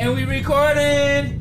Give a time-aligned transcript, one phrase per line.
[0.00, 1.36] And we recording.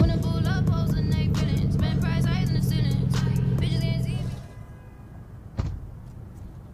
[0.00, 1.70] Wanna pull up, pose and they feeling.
[1.70, 3.14] Spend price higher than the ceilings.
[3.60, 4.24] Bitches can't see me.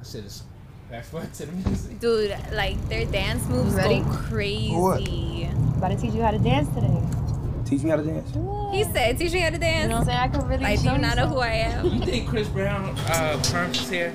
[0.01, 0.45] I said it's
[0.91, 2.01] fast forward to the music.
[2.01, 4.01] Dude, like their dance moves Ready?
[4.01, 4.73] go crazy.
[4.75, 5.03] What?
[5.77, 7.03] About to teach you how to dance today.
[7.67, 8.31] Teach me how to dance.
[8.73, 9.91] He said, teach me how to dance." You dance.
[9.91, 10.19] know what I'm saying?
[10.19, 11.85] I can really like, do show you you not know who I am?
[11.87, 14.15] You think Chris Brown uh perms his hair?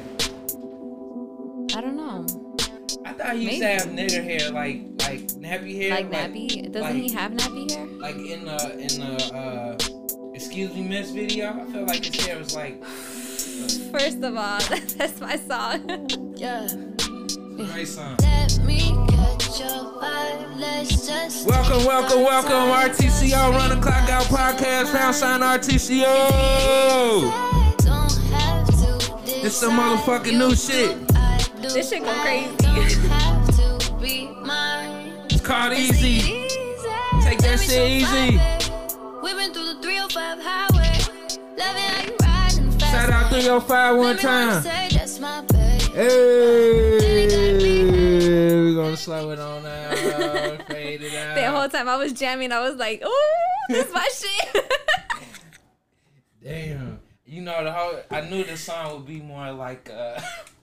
[1.78, 2.26] I don't know.
[3.06, 5.90] I thought he used to have nigger hair, like like nappy hair.
[5.92, 6.72] Like nappy?
[6.72, 7.86] Doesn't like- he have nappy hair?
[7.86, 9.78] Like in the in the uh,
[10.34, 11.50] excuse me, miss video.
[11.50, 12.84] I feel like his hair was like
[13.92, 14.60] First of all,
[14.98, 16.10] that's my song.
[16.36, 16.68] Yeah.
[17.74, 18.18] right song.
[18.22, 20.58] Let me catch your vibe.
[20.60, 21.48] Let's just.
[21.48, 26.04] Welcome, welcome, welcome, RTCO Run the Clock Out Podcast, Pound Sign RTCO.
[27.78, 28.68] Don't have
[29.46, 30.98] It's some motherfucking new shit.
[31.62, 33.10] This shit go crazy.
[35.44, 36.48] called Easy.
[37.22, 38.40] Take that shit easy.
[39.22, 41.00] We've been through the 305 highway.
[41.58, 43.42] Loving how you ride in the fast Shout out lane.
[43.42, 45.46] 305 one Let me know what you time.
[45.94, 47.28] Hey,
[48.64, 49.98] we're gonna slow it on out,
[50.68, 51.36] fade it out.
[51.36, 53.32] The whole time I was jamming, I was like, ooh,
[53.70, 54.08] this is my
[54.54, 54.72] shit.
[56.44, 57.00] Damn.
[57.26, 60.20] You know the whole I knew the song would be more like uh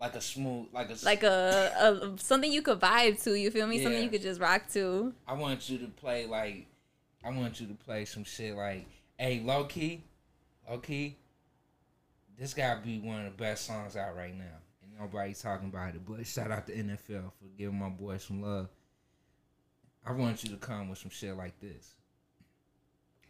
[0.00, 3.66] like a smooth like a like a, a something you could vibe to, you feel
[3.66, 3.82] me?
[3.82, 5.12] Something you could just rock to.
[5.26, 6.66] I want you to play like
[7.24, 8.86] I want you to play some shit like
[9.18, 10.04] hey low key
[10.68, 11.16] low key
[12.40, 14.44] this gotta be one of the best songs out right now.
[14.82, 16.00] And nobody's talking about it.
[16.06, 18.68] But shout out to NFL for giving my boy some love.
[20.06, 21.94] I want you to come with some shit like this.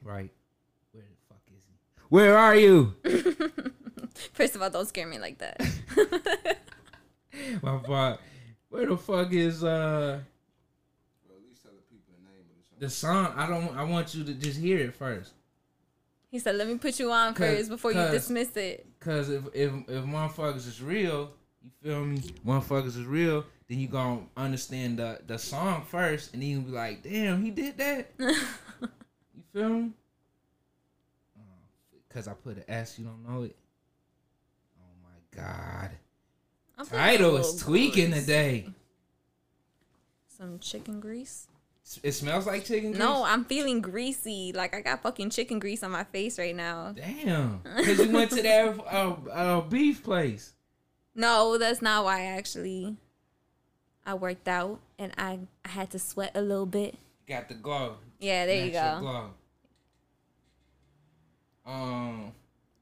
[0.00, 0.30] Right?
[0.92, 2.02] Where the fuck is he?
[2.08, 2.94] Where are you?
[4.32, 6.56] First of all, don't scare me like that.
[7.62, 8.20] My fault.
[8.68, 10.20] Where the fuck is uh
[11.28, 13.32] Well, at least tell the people the name of the song?
[13.36, 13.76] I don't.
[13.76, 15.32] I want you to just hear it first.
[16.30, 18.86] he said, let me put you on Cause- first before you dismiss it.
[19.00, 21.32] Cause if if if motherfuckers is real,
[21.62, 22.18] you feel me?
[22.46, 26.70] Motherfuckers is real, then you gonna understand the the song first, and then you be
[26.70, 28.10] like, damn, he did that.
[28.18, 28.36] you
[29.52, 29.90] feel me?
[31.36, 31.42] Uh,
[32.12, 33.56] Cause I put an S, you don't know it.
[34.78, 35.90] Oh my god.
[36.80, 38.20] I'm feeling a Tidal is tweaking grease.
[38.22, 38.66] today.
[40.28, 41.46] Some chicken grease?
[42.02, 42.92] It smells like chicken.
[42.92, 42.98] grease?
[42.98, 43.22] No.
[43.22, 44.52] I'm feeling greasy.
[44.54, 46.94] Like I got fucking chicken grease on my face right now.
[46.96, 50.54] Damn, because you went to that uh, uh, beef place.
[51.14, 52.96] No, that's not why actually.
[54.06, 56.96] I worked out and I, I had to sweat a little bit.
[57.28, 57.96] Got the glow.
[58.18, 58.96] Yeah, there you go.
[59.00, 59.30] Glow.
[61.66, 62.32] Um,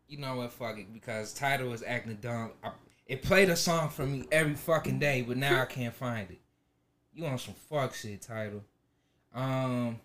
[0.06, 0.52] you know what?
[0.52, 2.52] Fuck it, because Tidal is acting dumb.
[2.62, 2.70] I,
[3.08, 6.38] it played a song for me every fucking day, but now I can't find it.
[7.12, 8.62] You on some fuck shit, Tidal.
[9.34, 9.98] Um,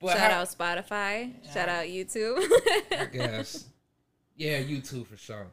[0.00, 1.32] but Shout how- out Spotify.
[1.52, 2.38] Shout out YouTube.
[2.98, 3.64] I guess.
[4.36, 5.46] Yeah, YouTube for sure.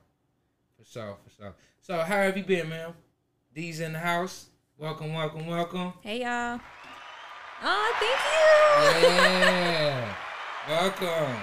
[0.78, 1.54] For sure, for sure.
[1.82, 2.94] So how have you been, man?
[3.54, 4.48] D's in the house.
[4.78, 5.94] Welcome, welcome, welcome.
[6.02, 6.60] hey y'all.
[7.62, 9.10] Oh, thank you.
[9.10, 10.16] Yeah.
[10.70, 11.36] welcome.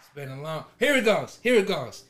[0.00, 1.38] It's been a long Here it goes.
[1.42, 2.04] Here it goes.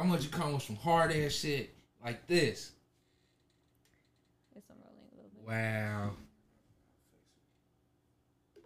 [0.00, 2.72] I want you to come with some hard ass shit like this.
[4.54, 5.46] There's some rolling a little bit.
[5.46, 6.12] Wow.
[8.56, 8.62] Yeah,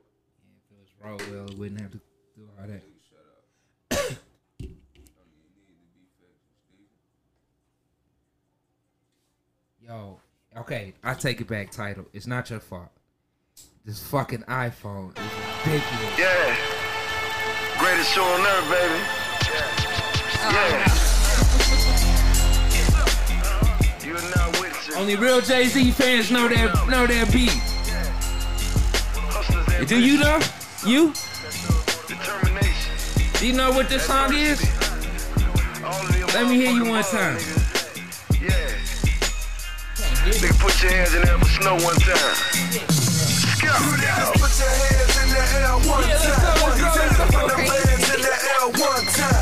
[0.60, 2.00] if it was roll well, it wouldn't have to
[2.36, 2.82] do all that.
[9.82, 10.20] Yo,
[10.56, 11.72] okay, I take it back.
[11.72, 12.90] Tidal, it's not your fault.
[13.84, 15.24] This fucking iPhone is
[15.66, 16.16] ridiculous.
[16.16, 16.56] Yeah.
[17.80, 19.02] Greatest show on earth, baby.
[20.46, 20.94] Oh, yeah.
[20.94, 21.03] You
[25.04, 27.50] Only real Jay Z fans know that know that beat.
[29.28, 30.40] hustlers Do you know?
[30.86, 31.12] You?
[32.08, 32.96] determination.
[33.38, 34.64] Do you know what this song is?
[35.84, 37.36] All of them Let me hear you one time.
[40.24, 40.56] nigga.
[40.58, 42.16] Put your hands in the air for snow one time.
[42.88, 43.76] Skip.
[44.40, 47.24] Put your hands in the air one Yeah, let's go, let's go, let's go.
[47.28, 49.33] Put them hands in the air one time.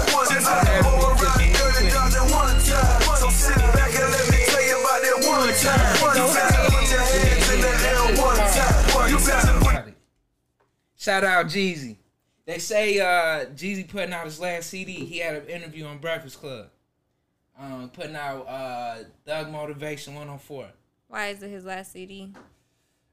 [11.02, 11.96] Shout out Jeezy.
[12.46, 15.04] They say uh Jeezy putting out his last CD.
[15.04, 16.68] He had an interview on Breakfast Club.
[17.58, 20.68] Um, putting out uh Thug Motivation 104.
[21.08, 22.32] Why is it his last CD?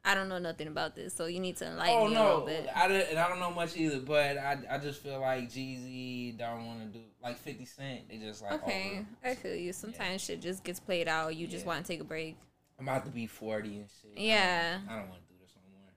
[0.06, 2.46] I don't know nothing about this, so you need to enlighten Oh me a little
[2.46, 2.70] bit.
[2.76, 4.00] I don't, and I don't know much either.
[4.00, 8.08] But I, I just feel like Jeezy don't want to do like Fifty Cent.
[8.08, 9.04] They just like Okay.
[9.26, 9.74] I feel you.
[9.74, 11.36] Sometimes shit just gets played out.
[11.36, 11.70] You just Yeah.
[11.70, 12.38] want to take a break.
[12.80, 14.12] I'm about to be 40 and shit.
[14.12, 14.80] I don't- Yeah.
[14.88, 15.90] I don't, want to do this no more.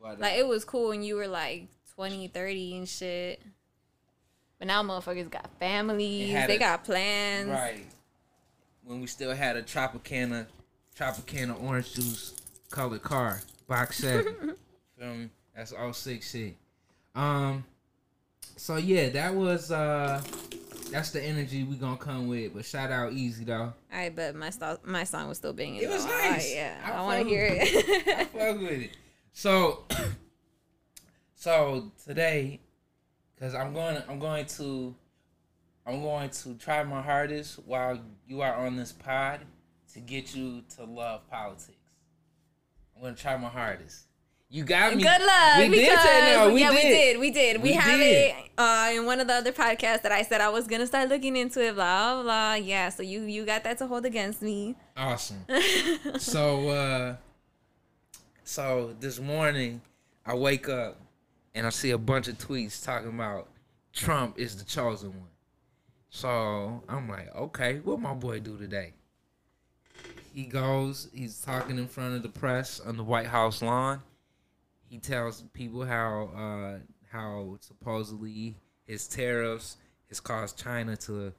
[0.00, 3.42] But uh, Like it was cool when you were like 20, 30 and shit.
[4.58, 6.32] But now motherfuckers got families.
[6.32, 7.50] They a- got plans.
[7.50, 7.84] right
[8.84, 10.46] when we still had a Tropicana,
[10.96, 12.34] Tropicana orange juice
[12.70, 14.54] colored car, box seven.
[14.98, 15.28] Feel me?
[15.54, 16.54] That's all six shit.
[17.14, 17.64] Um.
[18.56, 20.22] So yeah, that was uh,
[20.90, 22.54] that's the energy we gonna come with.
[22.54, 23.54] But shout out Easy though.
[23.60, 25.82] All right, but my st- my song was still banging.
[25.82, 26.50] It was nice.
[26.50, 27.64] Oh, yeah, I I, want to hear with I
[28.22, 28.28] it.
[28.28, 28.90] fuck with it.
[29.38, 29.84] So,
[31.34, 32.58] so today,
[33.38, 34.94] cause I'm going, I'm going to,
[35.86, 39.40] I'm going to try my hardest while you are on this pod
[39.92, 41.76] to get you to love politics.
[42.96, 44.06] I'm gonna try my hardest.
[44.48, 45.02] You got me.
[45.02, 45.58] Good luck.
[45.58, 46.54] We did say no.
[46.54, 46.78] We yeah, did.
[46.78, 47.20] we did.
[47.20, 47.56] We did.
[47.58, 48.30] We, We have did.
[48.30, 51.10] it uh, in one of the other podcasts that I said I was gonna start
[51.10, 51.74] looking into it.
[51.74, 52.22] Blah blah.
[52.22, 52.54] blah.
[52.54, 52.88] Yeah.
[52.88, 54.76] So you you got that to hold against me.
[54.96, 55.44] Awesome.
[56.18, 57.16] so uh
[58.46, 59.80] so this morning
[60.24, 61.00] I wake up
[61.54, 63.48] and I see a bunch of tweets talking about
[63.92, 65.28] Trump is the chosen one.
[66.10, 68.92] So I'm like, okay, what my boy do today?
[70.32, 74.00] He goes, he's talking in front of the press on the White House lawn.
[74.88, 76.78] He tells people how uh
[77.10, 78.54] how supposedly
[78.86, 79.76] his tariffs
[80.08, 81.32] has caused China to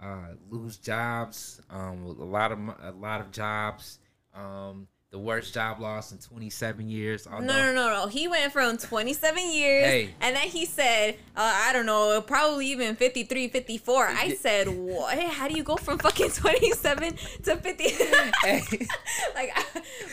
[0.00, 3.98] uh, lose jobs, um, a lot of a lot of jobs,
[4.34, 7.28] um, the worst job loss in 27 years.
[7.28, 8.06] Although, No, no, no, no.
[8.08, 10.14] He went from 27 years, Hey.
[10.20, 14.08] and then he said, uh, I don't know, probably even 53, 54.
[14.08, 15.16] I said, what?
[15.16, 17.14] How do you go from fucking 27
[17.44, 17.84] to 50?
[18.42, 18.62] Hey.
[19.36, 19.52] like,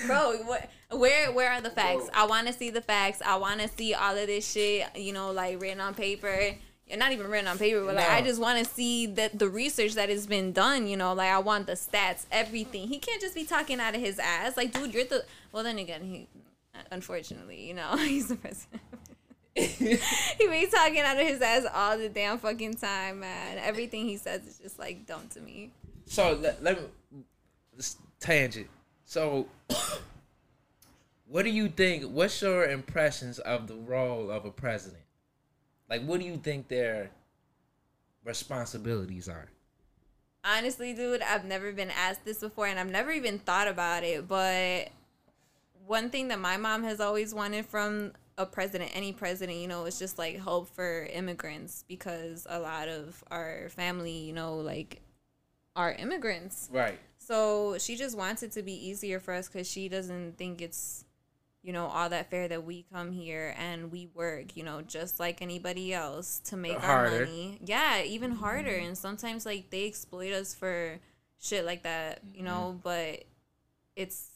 [0.05, 0.69] bro, what?
[0.91, 2.07] Where, where are the facts?
[2.13, 3.23] I want to see the facts.
[3.25, 6.53] I want to see all of this shit, you know, like written on paper.
[6.91, 8.13] And not even written on paper, but like No.
[8.13, 10.87] I just want to see that the research that has been done.
[10.87, 12.87] You know, like I want the stats, everything.
[12.87, 14.57] He can't just be talking out of his ass.
[14.57, 15.23] Like, dude, you're the.
[15.51, 16.27] Well, then again, he,
[16.91, 18.81] unfortunately, you know, he's the president.
[19.55, 23.57] he be talking out of his ass all the damn fucking time, man.
[23.57, 25.71] Everything he says is just like dumb to me.
[26.05, 26.87] So let, let me
[28.19, 28.67] tangent.
[29.05, 29.47] So,
[31.27, 32.05] what do you think?
[32.05, 35.03] What's your impressions of the role of a president?
[35.91, 37.11] Like, what do you think their
[38.23, 39.49] responsibilities are?
[40.45, 44.25] Honestly, dude, I've never been asked this before and I've never even thought about it.
[44.25, 44.87] But
[45.85, 49.83] one thing that my mom has always wanted from a president, any president, you know,
[49.83, 55.01] is just like hope for immigrants because a lot of our family, you know, like
[55.75, 56.69] are immigrants.
[56.71, 56.99] Right.
[57.17, 61.03] So she just wants it to be easier for us because she doesn't think it's,
[61.63, 65.19] you know, all that fair that we come here and we work, you know, just
[65.19, 67.15] like anybody else to make Harder.
[67.15, 67.59] our money.
[67.63, 68.75] Yeah, even harder.
[68.75, 70.97] And sometimes like they exploit us for
[71.39, 72.71] shit like that, you know.
[72.71, 72.77] Mm-hmm.
[72.83, 73.25] But
[73.95, 74.29] it's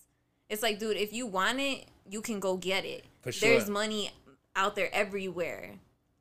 [0.50, 3.04] it's like, dude, if you want it, you can go get it.
[3.22, 3.50] For sure.
[3.50, 4.12] There's money
[4.56, 5.72] out there everywhere.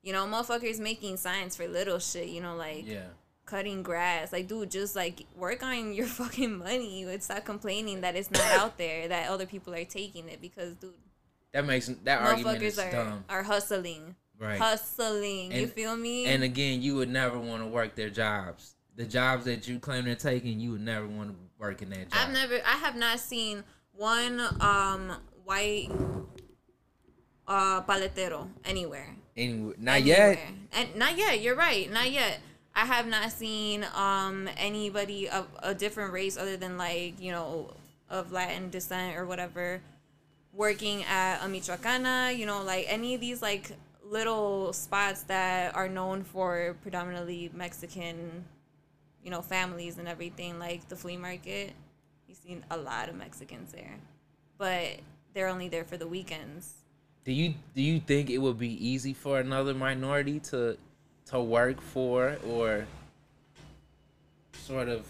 [0.03, 2.29] You know, motherfuckers making signs for little shit.
[2.29, 3.09] You know, like Yeah.
[3.55, 4.33] Cutting grass.
[4.33, 7.05] Like, dude, just like work on your fucking money.
[7.05, 10.75] And stop complaining that it's not out there, that other people are taking it because,
[10.75, 10.95] dude,
[11.53, 13.25] That makes that argument is are, dumb.
[13.29, 14.17] are hustling.
[14.41, 14.59] Right.
[14.59, 15.53] Hustling.
[15.53, 16.27] you And- feel me?
[16.27, 18.75] And again, you would never want to work their jobs.
[18.97, 22.11] The jobs that you claim they're taking, you would never want to work in that
[22.11, 22.13] job.
[22.13, 23.63] I've never, I have not seen
[23.93, 25.13] one um
[25.45, 25.89] white
[27.47, 29.15] uh paletero anywhere.
[29.37, 30.31] Anyway, not anywhere.
[30.35, 30.39] yet.
[30.73, 31.41] And not yet.
[31.41, 31.91] You're right.
[31.93, 32.39] Not yet.
[32.75, 37.73] I have not seen um anybody of a different race other than like you know
[38.11, 39.81] of Latin descent or whatever
[40.55, 42.37] working at a Michoacana.
[42.37, 48.45] You know, like any of these like little spots that are known for predominantly Mexican,
[49.23, 50.59] you know, families and everything.
[50.59, 51.73] Like the flea market,
[52.27, 53.99] you've seen a lot of Mexicans there,
[54.59, 55.01] but
[55.35, 56.73] they're only there for the weekends.
[57.25, 60.77] Do you do you think it would be easy for another minority to
[61.31, 62.87] to work for or
[64.53, 65.07] sort of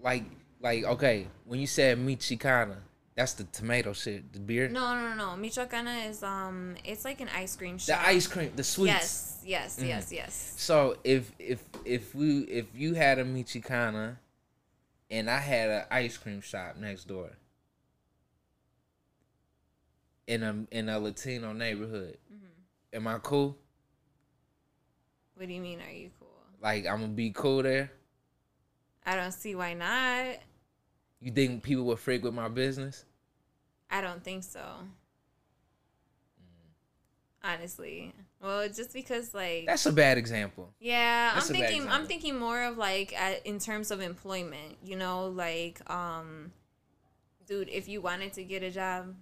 [0.00, 0.24] like
[0.60, 2.76] like okay when you said Michicana,
[3.14, 5.42] that's the tomato shit, the beer, No, no, no, no.
[5.42, 8.00] Michoacana is um, it's like an ice cream shop.
[8.00, 8.92] the ice cream, the sweets.
[8.94, 9.88] Yes, yes, Mm.
[9.88, 10.54] yes, yes.
[10.56, 14.16] So if if if we if you had a Michicana
[15.10, 17.30] and I had an ice cream shop next door
[20.26, 22.44] in a in a Latino neighborhood, Mm-hmm.
[22.92, 23.56] Am I cool?
[25.34, 25.80] What do you mean?
[25.80, 26.28] Are you cool?
[26.60, 27.90] Like I'm gonna be cool there?
[29.06, 30.38] I don't see why not.
[31.20, 33.04] You think people would freak with my business?
[33.90, 34.60] I don't think so.
[37.42, 38.12] honestly.
[38.40, 40.72] Well, just because like That's a bad example.
[40.78, 41.88] Yeah, That's I'm thinking.
[41.88, 44.76] I'm thinking more of like at, in terms of employment.
[44.84, 46.52] You know, like, um,
[47.46, 49.14] dude, if you wanted to get a job,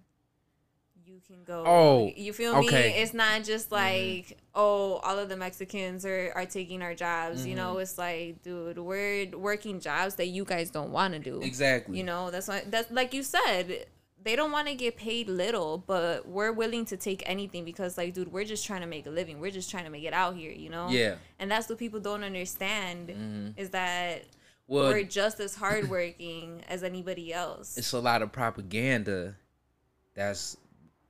[1.07, 1.63] you can go.
[1.67, 2.93] Oh, you feel okay.
[2.93, 2.99] me?
[3.03, 7.47] It's not just like, oh, all of the Mexicans are are taking our jobs.
[7.47, 7.63] You Mm-hmm.
[7.75, 11.41] know, it's like, dude, we're working jobs that you guys don't want to do.
[11.41, 11.97] Exactly.
[11.99, 13.87] You know, that's why that's like you said.
[14.23, 18.13] They don't want to get paid little, but we're willing to take anything because, like,
[18.13, 19.39] dude, we're just trying to make a living.
[19.39, 20.89] We're just trying to make it out here, you know?
[20.89, 21.15] Yeah.
[21.39, 24.25] And that's what people don't understand is that
[24.67, 27.79] Well, we're just as hardworking as anybody else.
[27.79, 29.37] it's a lot of propaganda
[30.15, 30.57] that's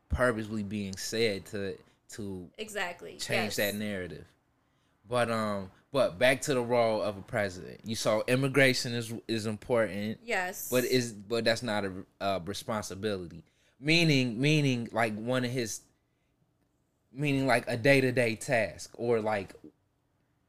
[0.08, 1.76] purposely being said to
[2.10, 3.12] to Exactly.
[3.12, 3.56] change yes.
[3.56, 4.24] that narrative.
[5.08, 7.80] But um, but back to the role of a president.
[7.84, 10.68] You saw immigration is is important, Yes.
[10.70, 13.44] but is but that's not a uh, responsibility.
[13.80, 15.80] Meaning meaning like one of his
[17.12, 19.54] meaning like a day to day task or like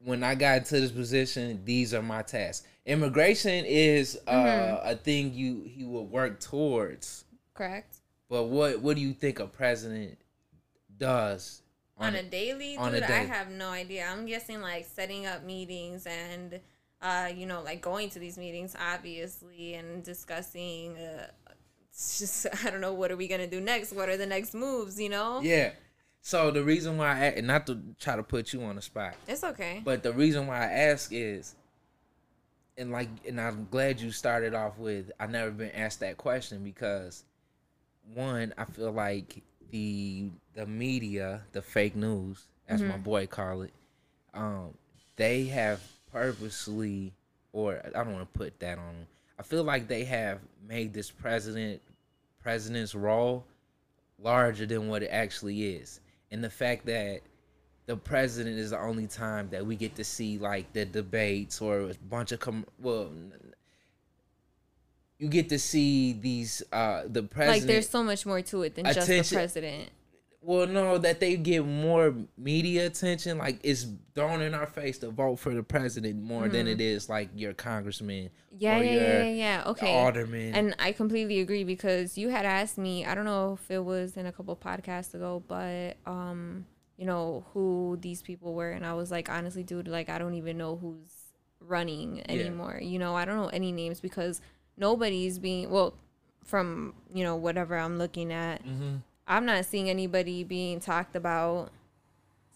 [0.04, 2.66] when I got into this position, these are my tasks.
[2.86, 4.88] Immigration is uh, Mm-hmm.
[4.88, 7.24] a thing you he will work towards.
[7.54, 7.97] correct.
[8.28, 10.18] But what what do you think a president
[10.98, 11.62] does
[11.98, 14.06] On a daily, on a dude, I have no idea.
[14.10, 16.60] I'm guessing like setting up meetings and,
[17.00, 20.96] uh, you know, like going to these meetings, obviously, and discussing.
[20.96, 21.26] Uh,
[21.96, 23.92] just I don't know what are we gonna do next.
[23.92, 25.00] What are the next moves?
[25.00, 25.40] You know.
[25.42, 25.72] Yeah.
[26.20, 29.14] So the reason why I and not to try to put you on the spot,
[29.26, 29.80] It's okay.
[29.84, 31.54] but the reason why I ask is,
[32.76, 36.62] and like, and I'm glad you started off with I never been asked that question
[36.62, 37.24] because,
[38.14, 43.72] one, I feel like the the media, the fake news, as my boy call it,
[44.34, 44.74] um,
[45.16, 45.80] they have
[46.12, 47.12] purposely,
[47.52, 48.86] or I don't want to put that on.
[48.86, 49.06] them.
[49.38, 51.80] I feel like they have made this president
[52.42, 53.44] president's role
[54.18, 56.00] larger than what it actually is.
[56.30, 57.20] And the fact that
[57.86, 61.80] the president is the only time that we get to see like the debates or
[61.90, 63.10] a bunch of com- well
[65.18, 68.74] you get to see these uh the president like there's so much more to it
[68.74, 69.90] than just the president.
[70.40, 75.10] well no that they get more media attention like it's thrown in our face to
[75.10, 78.60] vote for the president more than it is like your congressman Mm-hmm.
[78.60, 79.62] Yeah, or yeah, yeah, yeah, yeah.
[79.66, 79.94] Okay.
[79.94, 83.84] alderman And I completely agree because you had asked me, I don't know if it
[83.84, 88.84] was in a couple podcasts ago, but um, you know, who these people were and
[88.84, 91.12] I was like, honestly, dude, like I don't even know who's
[91.60, 92.80] running anymore.
[92.82, 94.40] You know, I don't know any names because
[94.78, 95.94] nobody's being well
[96.44, 98.64] from, you know, whatever I'm looking at.
[98.64, 98.96] Mm-hmm.
[99.26, 101.70] I'm not seeing anybody being talked about.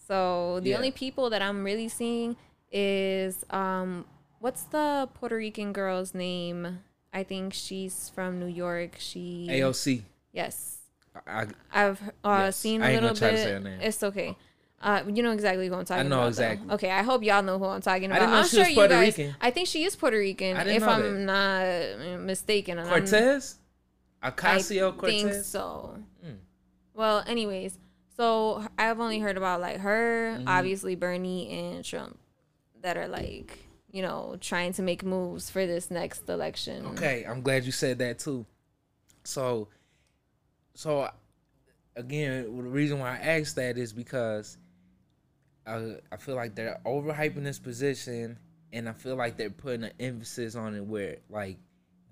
[0.07, 0.77] So the Yeah.
[0.77, 2.35] only people that I'm really seeing
[2.71, 4.05] is um
[4.39, 6.79] what's the Puerto Rican girl's name?
[7.13, 8.95] I think she's from New York.
[8.97, 10.01] She AOC
[10.31, 10.79] Yes.
[11.27, 12.57] I, I've uh, Yes.
[12.57, 13.63] seen I a little gonna try to say her bit.
[13.69, 13.81] name.
[13.81, 14.35] It's okay.
[14.83, 16.15] Uh, you know exactly who I'm talking about.
[16.17, 16.35] I know about.
[16.35, 16.43] though.
[16.43, 16.73] exactly.
[16.75, 18.19] Okay, I hope y'all know who I'm talking I about.
[18.19, 19.17] didn't know I'm she sure was you Puerto guys.
[19.17, 19.35] Rican.
[19.41, 22.77] I think she is Puerto Rican, I if I'm not uh, mistaken.
[22.79, 23.55] and Cortez
[24.21, 25.97] I Cortez think so.
[26.25, 26.35] Mm.
[26.93, 27.77] Well, anyways,
[28.17, 30.47] so I've only heard about like her, Mm-hmm.
[30.47, 32.17] obviously Bernie and Trump,
[32.81, 33.57] that are like
[33.91, 36.85] you know trying to make moves for this next election.
[36.87, 38.45] Okay, I'm glad you said that too.
[39.23, 39.69] So,
[40.73, 41.09] so
[41.95, 44.57] again, the reason why I asked that is because
[45.65, 48.37] I I feel like they're overhyping this position,
[48.71, 51.57] and I feel like they're putting an emphasis on it where like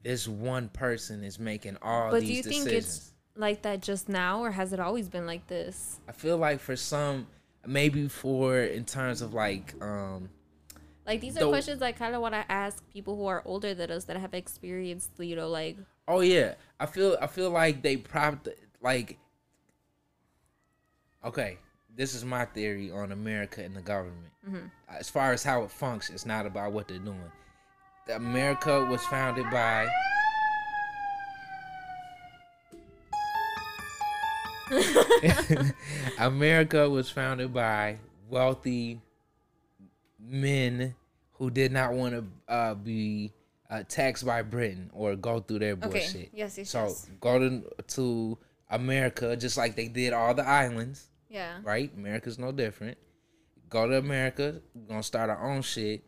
[0.04, 2.20] this one person is making all these.
[2.22, 2.64] But do you decisions.
[2.66, 6.00] think it's like that just now, or has it always been like this?
[6.08, 7.28] I feel like for some,
[7.66, 10.30] maybe for in terms of like um
[11.06, 13.74] Like these are The- questions I kind of want to ask people who are older
[13.74, 15.78] than us that have experienced, you know, like
[16.08, 18.48] Oh yeah, I feel I feel like they propped
[18.82, 19.18] like.
[21.24, 21.58] Okay,
[21.96, 24.32] this is my theory on America and the government.
[24.90, 27.20] As far as how it functions, it's not about what they're doing.
[28.10, 29.88] America was founded by.
[36.20, 37.98] America was founded by
[38.30, 39.02] wealthy
[40.20, 40.96] men
[41.34, 43.32] who did not want to uh, be
[43.70, 46.16] uh, taxed by Britain or go through their bullshit.
[46.16, 46.30] Okay.
[46.34, 47.10] Yes, yes, So yes.
[47.20, 48.38] go to, to
[48.70, 51.92] America just like they did all the islands, yeah, right?
[51.96, 52.98] America's no different.
[53.70, 56.04] Go to America, we're gonna start our own shit,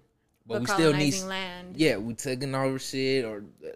[0.45, 1.77] but, but, we still need land.
[1.77, 3.69] yeah, we taking over shit or uh,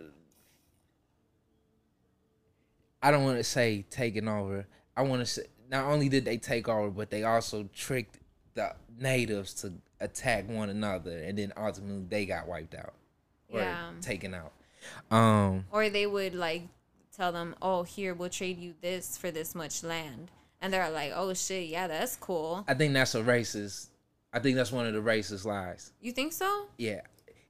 [3.02, 4.66] I don't want to say taking over.
[4.96, 8.20] I want to say not only did they take over, but they also tricked
[8.56, 12.94] the natives to attack one another, and then ultimately they got wiped out
[13.50, 13.92] or Yeah.
[14.02, 14.52] taken out.
[15.12, 16.64] Um, Or they would like
[17.16, 21.12] tell them, "Oh, here we'll trade you this for this much land." And they're like,
[21.16, 23.88] "Oh shit, yeah, that's cool." I think that's a racist.
[24.34, 25.92] I think that's one of the racist lies.
[26.02, 26.68] You think so?
[26.78, 27.02] Yeah.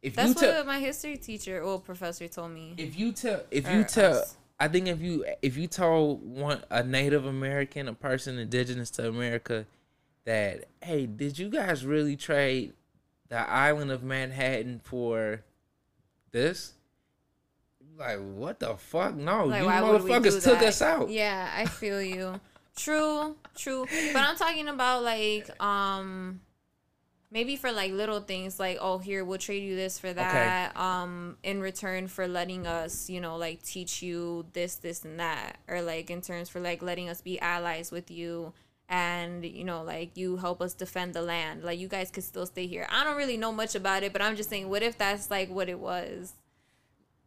[0.02, 2.76] If That's you tell, what my history teacher or professor told me.
[2.78, 4.38] if you tell, if you tell, us.
[4.60, 9.08] I think if you if you told one a Native American, a person indigenous to
[9.10, 9.66] America,
[10.26, 12.74] that hey, did you guys really trade
[13.28, 15.44] the island of Manhattan for
[16.32, 16.74] this?
[17.98, 19.16] Like what the fuck?
[19.16, 21.10] No, Like, you why would we do motherfuckers took us out.
[21.10, 22.40] Yeah, I feel you.
[22.78, 23.86] True, true.
[24.14, 26.42] But I'm talking about like um
[27.30, 31.36] maybe for like little things like oh here we'll trade you this for that um
[31.44, 35.58] in return for letting us you know like teach you this this and that.
[35.68, 38.54] Or like in terms for like letting us be allies with you
[38.90, 41.64] and you know like you help us defend the land.
[41.64, 42.88] Like you guys could still stay here.
[42.90, 45.50] I don't really know much about it but i'm just saying what if that's like
[45.50, 46.34] what it was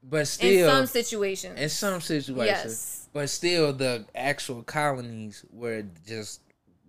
[0.02, 3.08] But still, in some situations in some situations, Yes.
[3.12, 6.40] but still, the actual colonies were just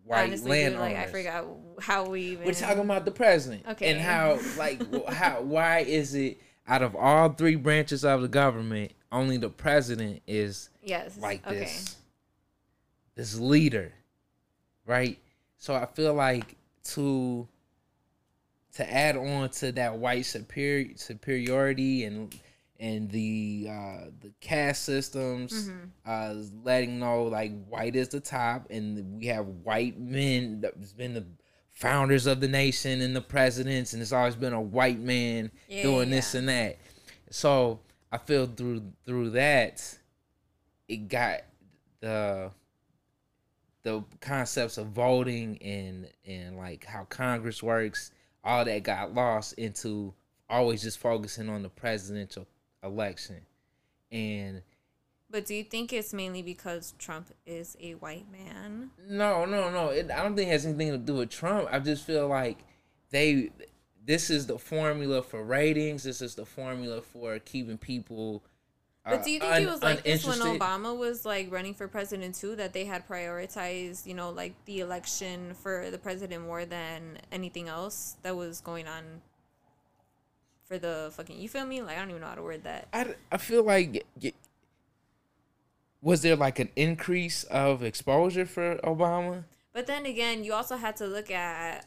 [0.06, 0.94] white honestly dude, landowners.
[0.94, 1.46] like i forgot
[1.80, 3.66] how we even We're talking about the president.
[3.68, 3.92] Okay.
[3.92, 8.94] And how, like, how, why is it out of all three branches of the government,
[9.12, 11.60] only the president is yes like okay.
[11.60, 11.98] this,
[13.16, 13.92] this leader,
[14.86, 15.18] right?
[15.58, 17.48] So I feel like to
[18.76, 22.34] to add on to that white superior superiority and
[22.82, 25.86] and the uh the caste systems Mm-hmm.
[26.06, 26.34] uh
[26.66, 31.26] letting know like white is the top and we have white men that's been the
[31.72, 35.84] founders of the nation and the presidents and it's always been a white man Yeah,
[35.84, 36.78] doing this and that
[37.30, 37.80] so
[38.12, 39.98] i feel through through that
[40.90, 41.42] it got
[42.02, 42.52] the
[43.84, 48.12] the concepts of voting and and like how Congress works,
[48.44, 50.14] all that got lost into
[50.50, 52.46] always just focusing on the presidential
[52.84, 53.42] election.
[54.12, 54.62] And
[55.30, 58.92] But do you think it's mainly because Trump is a white man?
[59.08, 61.70] no, no, no, it, I don't think it has anything to do with Trump.
[61.72, 62.60] I just feel like
[63.10, 63.52] they
[64.06, 66.04] this is the formula for ratings.
[66.04, 68.44] This is the formula for keeping people.
[69.06, 70.40] But uh, do you think un- it was like this when.
[70.40, 72.56] Obama was like running for president too?
[72.56, 77.68] That they had prioritized, you know, like the election for the president more than anything
[77.68, 79.22] else that was going on
[80.72, 81.38] for the fucking.
[81.38, 81.82] You feel me?
[81.82, 82.88] Like I don't even know how to word that.
[82.94, 84.06] I, I feel like
[86.02, 89.44] was there like an increase of exposure for Obama?
[89.74, 91.86] But then again, you also had to look at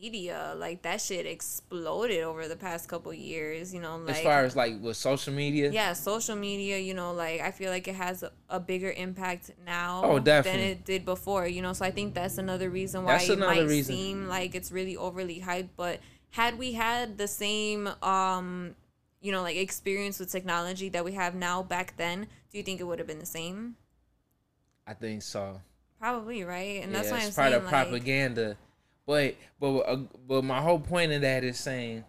[0.00, 0.54] media.
[0.56, 3.74] Like that shit exploded over the past couple years.
[3.74, 7.12] You know, like as far as like with social media, yeah, social media, you know,
[7.12, 11.04] like I feel like it has a, a bigger impact now Oh, than it did
[11.04, 11.72] before, you know.
[11.72, 13.96] So I think that's another reason why That's it might reason.
[13.96, 15.70] seem like it's really overly hyped.
[15.76, 15.98] But
[16.30, 18.74] had we had the same um
[19.20, 22.80] you know, like experience with technology that we have now back then, do you think
[22.80, 23.76] it would have been the same?
[24.86, 25.60] I think so.
[26.00, 26.82] Probably, right?
[26.82, 28.56] And that's yeah, why I'm it's part saying of like propaganda.
[29.06, 32.04] But but uh, but my whole point of that is saying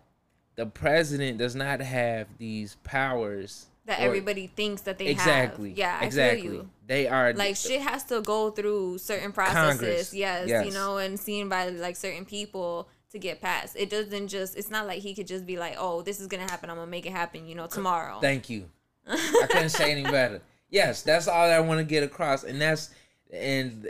[0.56, 5.78] the president does not have these powers that or- everybody thinks that they exactly have.
[5.78, 6.70] Yeah, I exactly feel you.
[6.88, 10.66] they are like shit has to go through certain processes yes, yes.
[10.66, 13.76] you know and seen by like certain people to get past.
[13.76, 16.50] it doesn't just it's not like he could just be like oh this is gonna
[16.50, 18.70] happen i'm gonna make it happen you know tomorrow Thank you.
[19.08, 20.42] I couldn't say any better.
[20.70, 22.92] Yes, that's all I want to get across, and that's
[23.34, 23.90] and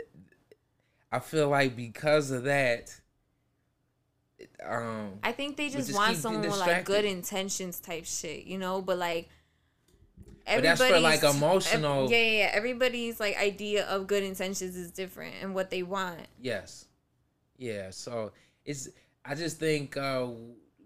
[1.12, 2.98] I feel like because of that,
[4.66, 8.58] um, i think they just, just want someone with like good intentions type shit you
[8.58, 9.28] know but like
[10.46, 14.90] But that's for, like, emotional- yeah, yeah yeah everybody's like idea of good intentions is
[14.90, 16.86] different and what they want yes,
[17.58, 17.90] yeah.
[17.90, 18.32] So
[18.64, 18.88] it's
[19.24, 20.26] I just think uh,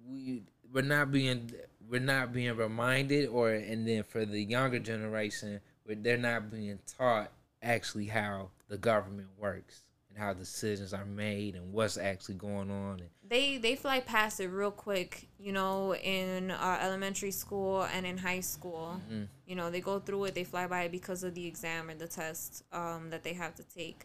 [0.09, 1.51] we we're not being
[1.89, 6.79] we're not being reminded, or and then for the younger generation, where they're not being
[6.99, 12.71] taught actually how the government works and how decisions are made and what's actually going
[12.71, 13.01] on.
[13.27, 18.19] They they fly past it real quick you know in uh, elementary school and in
[18.19, 19.25] high school Mm-hmm.
[19.47, 21.95] you know they go through it they fly by it because of the exam or
[21.95, 24.05] the test um that they have to take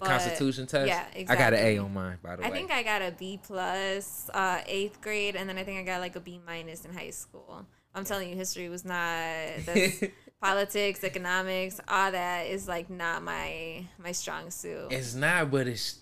[0.00, 0.88] the But- Constitution test.
[0.88, 1.78] yeah, I got an A exactly.
[1.78, 2.48] on mine, by the way.
[2.48, 5.82] i think i got a b plus uh eighth grade and then i think i
[5.82, 8.98] got like a b minus in high school i'm telling you history was not
[10.40, 15.98] politics economics all that is like not my my strong suit it's not, but it's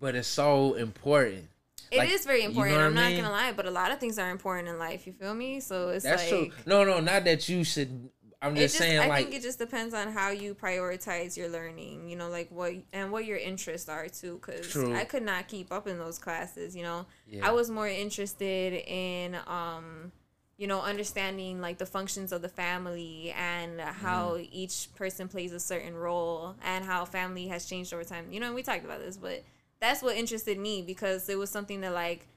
[0.00, 1.48] but it's so important.
[1.92, 3.70] It is like, very you know important what I i'm not gonna lie but a
[3.70, 6.50] lot of things are important in life you feel me so it's That's like true.
[6.66, 8.10] No, no, not that you should.
[8.42, 11.48] I'm It just, saying, I like, think it just depends on how you prioritize your
[11.48, 12.08] learning.
[12.10, 14.40] You know, like what and what your interests are too.
[14.44, 16.74] Because I could not keep up in those classes.
[16.76, 17.48] You know, Yeah.
[17.48, 20.12] I was more interested in um
[20.58, 24.44] you know, understanding like the functions of the family and how Mm-hmm.
[24.52, 28.26] each person plays a certain role and how family has changed over time.
[28.30, 29.42] You know, we talked about this, but
[29.80, 32.28] that's what interested me because it was something that like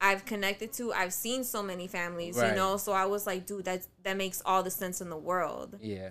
[0.00, 0.92] I've connected to.
[0.92, 2.50] I've seen so many families, Right.
[2.50, 5.16] you know, so I was like, dude, that that makes all the sense in the
[5.16, 5.78] world.
[5.80, 6.10] Yeah.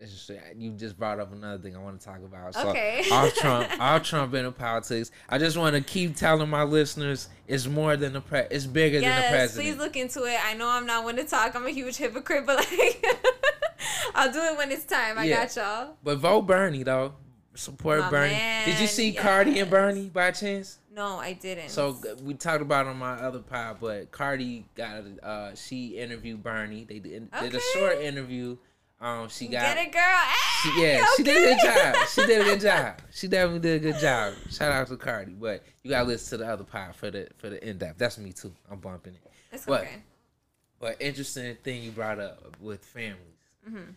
[0.00, 2.52] Just, uh, you just brought up another thing I want to talk about.
[2.54, 3.04] So, Okay.
[3.12, 5.10] all Trump, all Trump in politics.
[5.30, 8.40] I just want to keep telling my listeners it's more than the pre.
[8.50, 9.64] It's bigger than the Yes, president.
[9.66, 10.38] please look into it.
[10.44, 11.54] I know I'm not one to talk.
[11.54, 13.06] I'm a huge hypocrite, but like,
[14.14, 15.16] I'll do it when it's time.
[15.16, 15.46] I Yeah.
[15.46, 15.96] got y'all.
[16.02, 17.14] But vote Bernie though.
[17.54, 18.34] Support My Bernie.
[18.64, 19.70] Did you man, see Cardi and.
[19.70, 20.80] Bernie by chance?
[20.94, 21.70] No, I didn't.
[21.70, 26.84] So we talked about on my other pod, but Cardi got uh she interviewed Bernie.
[26.84, 28.56] They did, did a short interview.
[29.00, 30.02] Um, she got get it, girl.
[30.02, 31.96] Hey, She, yeah, she did a good job.
[32.08, 32.98] She did a good job.
[33.12, 34.34] She definitely did a good job.
[34.50, 35.32] Shout out to Cardi.
[35.32, 37.98] But you gotta listen to the other pod for the for the in depth.
[37.98, 38.54] That's me too.
[38.70, 39.30] I'm bumping it.
[39.52, 39.96] It's But- okay.
[40.80, 43.18] But interesting thing you brought up with families.
[43.66, 43.90] Mm-hmm.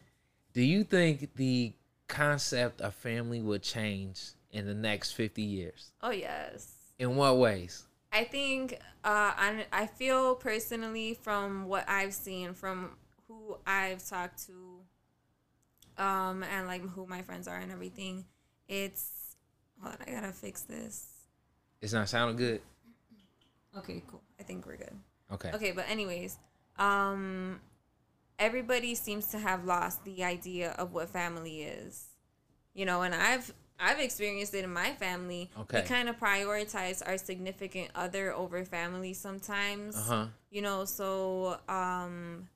[0.54, 1.74] Do you think the
[2.08, 5.92] concept of family would change in the next fifty years?
[6.02, 6.74] Oh yes.
[7.00, 7.84] In what ways?
[8.12, 12.92] I think uh, I, I feel personally from what I've seen, from
[13.28, 18.26] who I've talked to, um, and like who my friends are and everything.
[18.68, 19.36] It's
[19.82, 21.08] hold on, I gotta fix this.
[21.82, 22.62] It's not sounding good.
[23.78, 24.22] Okay, cool.
[24.40, 24.96] I think we're good.
[25.32, 25.52] Okay.
[25.54, 26.40] Okay, but anyways,
[26.80, 27.60] um,
[28.40, 32.08] everybody seems to have lost the idea of what family is.
[32.74, 35.50] You know, and I've I've experienced it in my family.
[35.60, 35.82] Okay.
[35.82, 39.96] We kind of prioritize our significant other over family sometimes.
[39.96, 40.26] Uh huh.
[40.50, 42.48] You know, so um,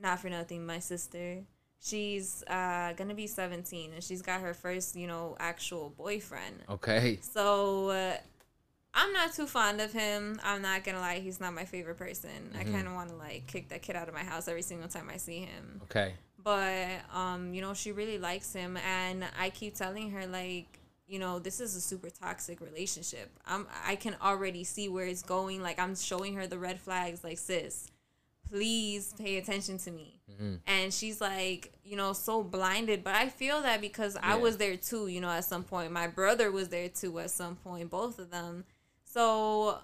[0.00, 1.38] not for nothing, my sister.
[1.82, 6.56] She's uh gonna be 17 and she's got her first, you know, actual boyfriend.
[6.68, 7.18] Okay.
[7.22, 8.16] So uh,
[8.92, 10.38] I'm not too fond of him.
[10.44, 12.50] I'm not gonna lie, he's not my favorite person.
[12.54, 12.74] I Mm-hmm.
[12.74, 15.08] kind of want to like kick that kid out of my house every single time
[15.10, 15.80] I see him.
[15.84, 16.12] Okay.
[16.42, 21.18] But um, you know, she really likes him, and I keep telling her like, you
[21.18, 23.30] know, this is a super toxic relationship.
[23.46, 25.62] I'm I can already see where it's going.
[25.62, 27.24] Like I'm showing her the red flags.
[27.24, 27.90] Like sis,
[28.48, 30.20] please pay attention to me.
[30.66, 33.04] And she's like, you know, so blinded.
[33.04, 35.08] But I feel that because I was there too.
[35.08, 37.18] You know, at some point, my brother was there too.
[37.18, 38.64] At some point, both of them.
[39.04, 39.78] So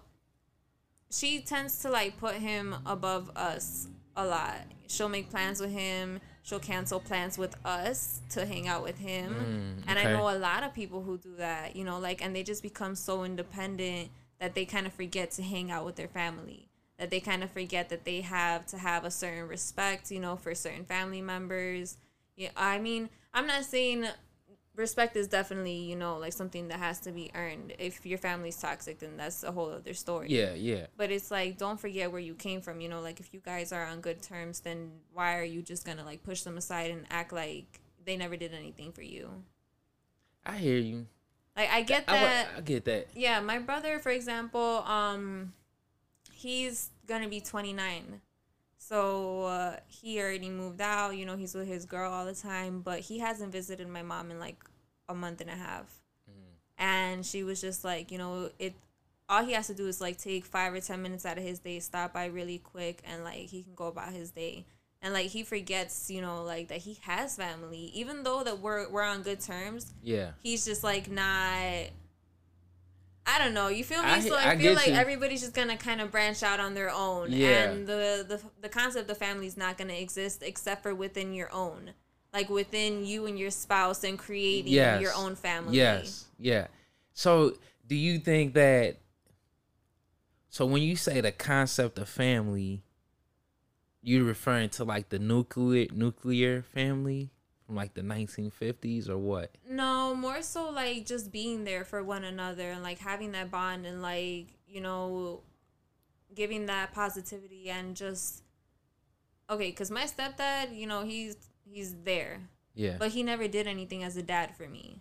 [1.11, 4.61] she tends to like put him above us a lot.
[4.87, 6.21] She'll make plans with him.
[6.47, 9.83] She'll cancel plans with us to hang out with him.
[9.83, 12.37] Mm, and I know a lot of people who do that, you know, like, and
[12.37, 16.07] they just become so independent that they kind of forget to hang out with their
[16.07, 16.69] family.
[17.01, 20.37] That they kind of forget that they have to have a certain respect, you know,
[20.37, 21.99] for certain family members.
[22.37, 24.07] Yeah, I mean, I'm not saying
[24.77, 27.73] respect is definitely, you know, like something that has to be earned.
[27.79, 30.29] If your family's toxic, then that's a whole other story.
[30.31, 30.55] Yeah.
[30.55, 30.87] Yeah.
[30.97, 32.81] But it's like, don't forget where you came from.
[32.81, 35.85] You know, like if you guys are on good terms, then why are you just
[35.85, 39.31] gonna like push them aside and act like they never did anything for you?
[40.45, 41.07] I hear you.
[41.57, 42.49] Like I get I, that.
[42.59, 43.09] I get that.
[43.15, 45.55] yeah, my brother, for example, um,
[46.33, 48.21] he's gonna be 29.
[48.79, 51.17] So uh, he already moved out.
[51.17, 54.31] You know, he's with his girl all the time, but he hasn't visited my mom
[54.31, 54.63] in like
[55.09, 56.03] a month and a half.
[56.79, 58.75] And she was just like, you know, it.
[59.29, 61.59] All he has to do is like take five or ten minutes out of his
[61.59, 64.67] day, stop by really quick, and like he can go about his day.
[65.03, 68.89] And like he forgets, you know, like that he has family, even though that we're
[68.91, 70.33] we're on good terms Yeah.
[70.43, 71.89] he's just like not
[73.29, 73.69] I don't know.
[73.69, 74.09] You feel me?
[74.09, 74.93] I- so I I, feel like you.
[74.95, 77.71] everybody's just gonna kind of branch out on their own, Yeah.
[77.71, 81.53] and the the the concept of family is not gonna exist except for within your
[81.53, 81.91] own,
[82.33, 85.03] like within you and your spouse, and creating Yes.
[85.03, 85.77] your own family.
[85.77, 86.27] Yes.
[86.39, 86.69] Yeah.
[87.15, 88.99] So, do you think that?
[90.49, 92.83] So, when you say the concept of family,
[94.03, 97.31] you're referring to like the nuclear nuclear family
[97.67, 99.51] from like the 1950s or what?
[99.69, 103.85] No, more so like just being there for one another and like having that bond
[103.87, 105.43] and like you know,
[106.35, 108.43] giving that positivity and just
[109.51, 109.73] okay.
[109.73, 112.49] Cause my stepdad, you know, he's he's there.
[112.75, 112.97] Yeah.
[112.99, 115.01] but he never did anything as a dad for me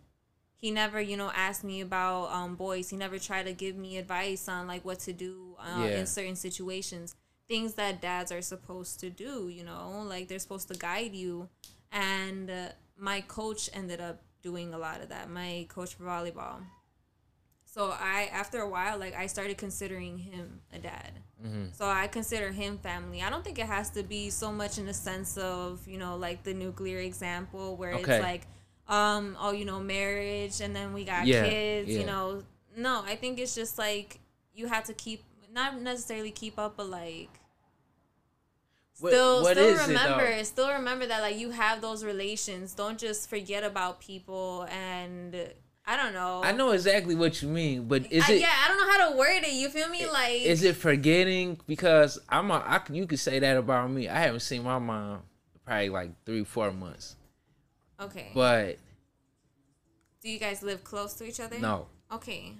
[0.55, 3.97] he never you know asked me about um boys he never tried to give me
[3.97, 5.97] advice on like what to do uh, Yeah.
[5.99, 7.15] in certain situations
[7.49, 11.49] things that dads are supposed to do you know like they're supposed to guide you
[11.95, 16.57] and uh, my coach ended up doing a lot of that my coach for volleyball
[17.63, 21.11] so i after a while like i started considering him a dad
[21.45, 21.65] Mm-hmm.
[21.73, 23.21] so I consider him family.
[23.21, 26.15] I don't think it has to be so much in the sense of, you know,
[26.15, 28.15] like the nuclear example where Okay.
[28.15, 28.47] it's like,
[28.87, 31.99] um, oh, you know, marriage and then we got Yeah, kids, yeah.
[31.99, 32.43] you know.
[32.77, 34.19] No, I think it's just like
[34.53, 37.29] you have to keep not necessarily keep up, but like
[38.95, 40.43] still what still it, remember though?
[40.43, 45.35] still remember that like you have those relations don't just forget about people and
[45.85, 48.67] i don't know I know exactly what you mean, but is I- it yeah i
[48.67, 51.59] don't know how to word it you feel me like is it forgetting?
[51.67, 54.07] Because I'm a, I can- you could say that about me.
[54.07, 55.21] I haven't seen my mom
[55.65, 57.15] probably like three four months,
[57.99, 58.77] okay but
[60.21, 61.87] do you guys live close to each other no.
[62.11, 62.53] okay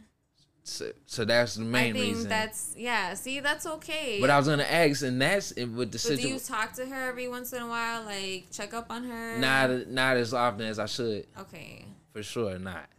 [0.67, 2.27] So, so that's the main i think reason.
[2.29, 6.03] that's yeah see that's okay But I was gonna ask, and that's it with the
[6.09, 9.03] but do you talk to her every once in a while like check up on
[9.03, 12.89] her Not not as often as I should, okay for sure not.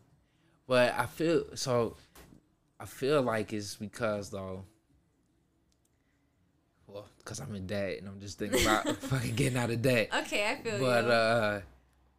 [0.69, 1.97] But I feel so.
[2.79, 4.65] I feel like it's because though.
[6.87, 10.11] Well, because I'm in debt and I'm just thinking about fucking getting out of debt.
[10.21, 11.61] okay i feel but you uh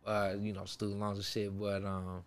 [0.06, 2.24] uh you know student loans and shit but um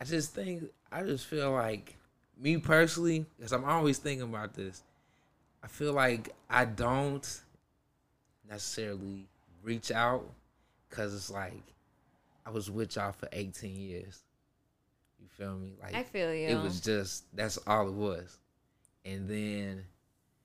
[0.00, 1.96] i just think i just feel like
[2.40, 4.82] me personally because i'm always thinking about this
[5.62, 7.42] i feel like i don't
[8.48, 9.26] necessarily
[9.62, 10.24] reach out
[10.88, 11.62] because it's like
[12.46, 14.22] i was with y'all for 18 years
[15.20, 18.38] you feel me like i feel you it was just that's all it was
[19.04, 19.84] and then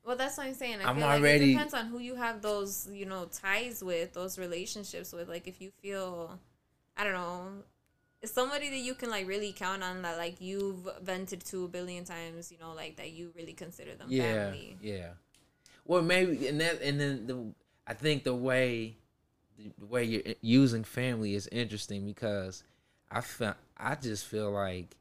[0.05, 0.79] Well, that's what I'm saying.
[0.81, 3.83] I I'm feel like already- it depends on who you have those, you know, ties
[3.83, 5.27] with, those relationships with.
[5.27, 6.39] Like, if you feel,
[6.95, 7.63] I don't know,
[8.25, 11.67] it's somebody that you can like really count on that like you've vented to a
[11.67, 14.77] billion times, you know, like that you really consider them yeah family.
[14.81, 15.09] yeah
[15.85, 17.53] well maybe and that and then the
[17.87, 18.97] i think the way
[19.79, 22.63] the way you're uh, using family is interesting because
[23.11, 24.95] i feel i just feel like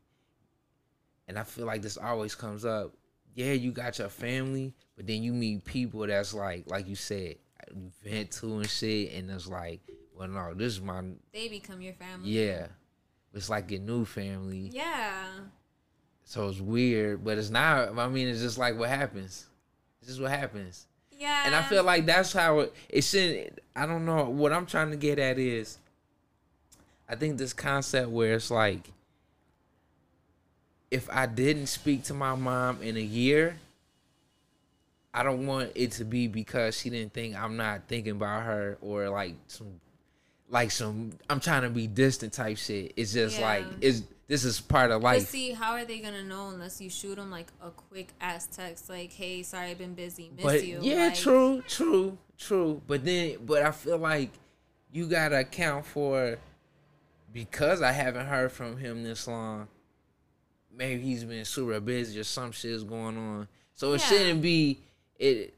[1.26, 2.92] and i feel like this always comes up
[3.34, 7.36] yeah you got your family but then you meet people that's like like you said
[8.04, 9.80] vent to and shit and it's like
[10.14, 12.28] well no this is my They become your family.
[12.30, 12.66] yeah
[13.34, 15.24] it's like your new family Yeah.
[16.24, 19.46] so it's weird but it's not i mean it's just like what happens
[20.00, 20.86] it's just what happens
[21.18, 21.42] Yeah.
[21.46, 23.60] and I feel like that's how it, it should.
[23.74, 25.78] I don't know what I'm trying to get at is.
[27.08, 28.90] I think this concept where it's like,
[30.90, 33.56] if I didn't speak to my mom in a year,
[35.12, 38.76] I don't want it to be because she didn't think I'm not thinking about her
[38.80, 39.80] or like some,
[40.54, 42.92] like some I'm trying to be distant type shit.
[42.96, 43.44] It's just Yeah.
[43.46, 45.22] like it's this is part of life.
[45.22, 48.46] But see, how are they gonna know unless you shoot them like a quick ass
[48.50, 52.80] text, like, "Hey, sorry, I've been busy, miss but you." yeah, like, true, true, true.
[52.86, 54.30] But then, but I feel like
[54.92, 56.38] you gotta account for
[57.32, 59.66] because I haven't heard from him this long.
[60.72, 63.48] Maybe he's been super busy or some shit's going on.
[63.74, 64.06] So it Yeah.
[64.06, 64.78] shouldn't be
[65.18, 65.52] it.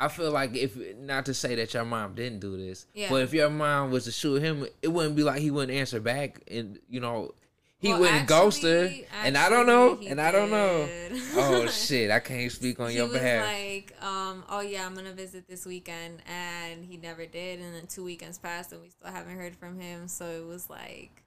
[0.00, 3.08] I feel like if not to say that your mom didn't do this, Yeah.
[3.10, 6.00] but if your mom was to shoot him, it wouldn't be like he wouldn't answer
[6.00, 7.34] back, and you know.
[7.78, 10.88] He Well, wouldn't ghost her, actually- and I don't know, actually, and I don't know.
[11.36, 13.44] Oh shit, I can't speak on he your was behalf.
[13.46, 17.60] like, um, "Oh yeah, I'm gonna visit this weekend," and he never did.
[17.60, 20.08] And then two weekends passed, and we still haven't heard from him.
[20.08, 21.24] So it was like,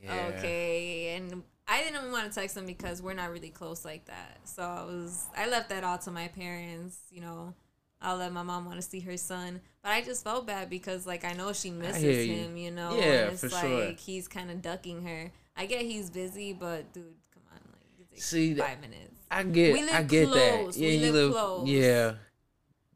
[0.00, 0.32] Yeah.
[0.38, 1.16] okay.
[1.16, 4.38] And I didn't want to text him because we're not really close like that.
[4.44, 6.98] So I was, I left that all to my parents.
[7.10, 7.54] You know,
[8.00, 11.06] I'll let my mom want to see her son, but I just felt bad because
[11.06, 12.34] like I know she misses you.
[12.34, 12.56] him.
[12.56, 13.90] You know, Yeah, and it's for like sure.
[13.92, 15.30] he's kind of ducking her.
[15.56, 19.20] I get he's busy, but dude, come on, like it takes See, five minutes.
[19.30, 20.74] I get, We live I get close.
[20.74, 20.80] that.
[20.80, 21.68] Yeah, We you live live, close.
[21.68, 22.12] yeah,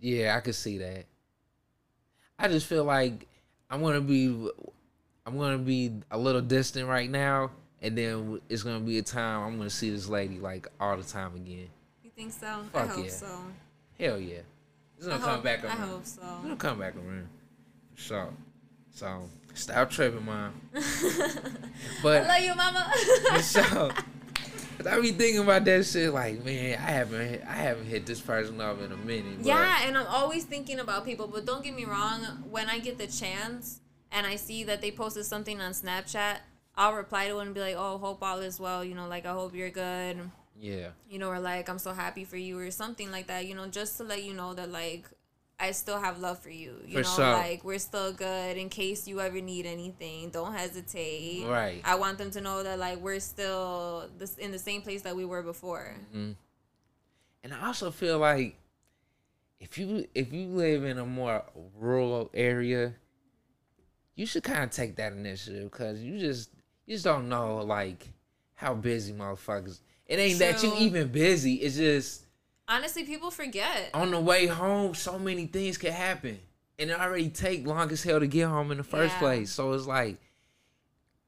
[0.00, 0.36] yeah.
[0.36, 1.04] I can see that.
[2.38, 3.26] I just feel like
[3.70, 4.26] I'm gonna be,
[5.26, 7.50] I'm gonna be a little distant right now,
[7.82, 11.02] and then it's gonna be a time I'm gonna see this lady like all the
[11.02, 11.68] time again.
[12.02, 12.60] You think so?
[12.74, 13.10] I hope yeah.
[13.10, 13.26] so.
[13.98, 14.40] Hell yeah,
[14.98, 16.20] it's I gonna come hope, back I hope so.
[16.22, 17.28] It's gonna come back around.
[17.94, 18.34] For sure.
[18.90, 19.22] So
[19.54, 20.52] stop tripping, mom.
[22.02, 22.92] But I love you, mama.
[23.28, 23.42] for sure.
[23.42, 23.90] so
[24.90, 28.20] I be thinking about that shit like, man, I haven't hit, I haven't hit this
[28.20, 29.38] person up in a minute.
[29.38, 32.20] But yeah, and I'm always thinking about people, but don't get me wrong.
[32.50, 33.80] When I get the chance
[34.10, 36.38] and I see that they posted something on Snapchat,
[36.76, 39.26] I'll reply to it and be like, "Oh, hope all is well." You know, like
[39.26, 40.30] I hope you're good.
[40.60, 40.88] Yeah.
[41.08, 43.46] You know, or like I'm so happy for you, or something like that.
[43.46, 45.04] You know, just to let you know that like
[45.60, 46.76] I still have love for you.
[46.86, 47.32] You For know, sure.
[47.32, 50.30] like we're still good in case you ever need anything.
[50.30, 51.46] Don't hesitate.
[51.46, 51.80] Right.
[51.84, 55.16] I want them to know that like we're still this in the same place that
[55.16, 55.94] we were before.
[56.14, 56.32] Mm-hmm.
[57.42, 58.56] And I also feel like
[59.58, 61.42] if you if you live in a more
[61.76, 62.94] rural area,
[64.14, 66.50] you should kind of take that initiative because you just
[66.86, 68.08] you just don't know like
[68.54, 69.80] how busy motherfuckers.
[70.08, 71.54] It ain't that you even busy.
[71.56, 72.22] It's just
[72.66, 73.90] Honestly, people forget.
[73.94, 76.38] on the way home, so many things can happen,
[76.78, 79.18] and it already take long as hell to get home in the first Yeah.
[79.20, 79.50] place.
[79.50, 80.16] So it's like,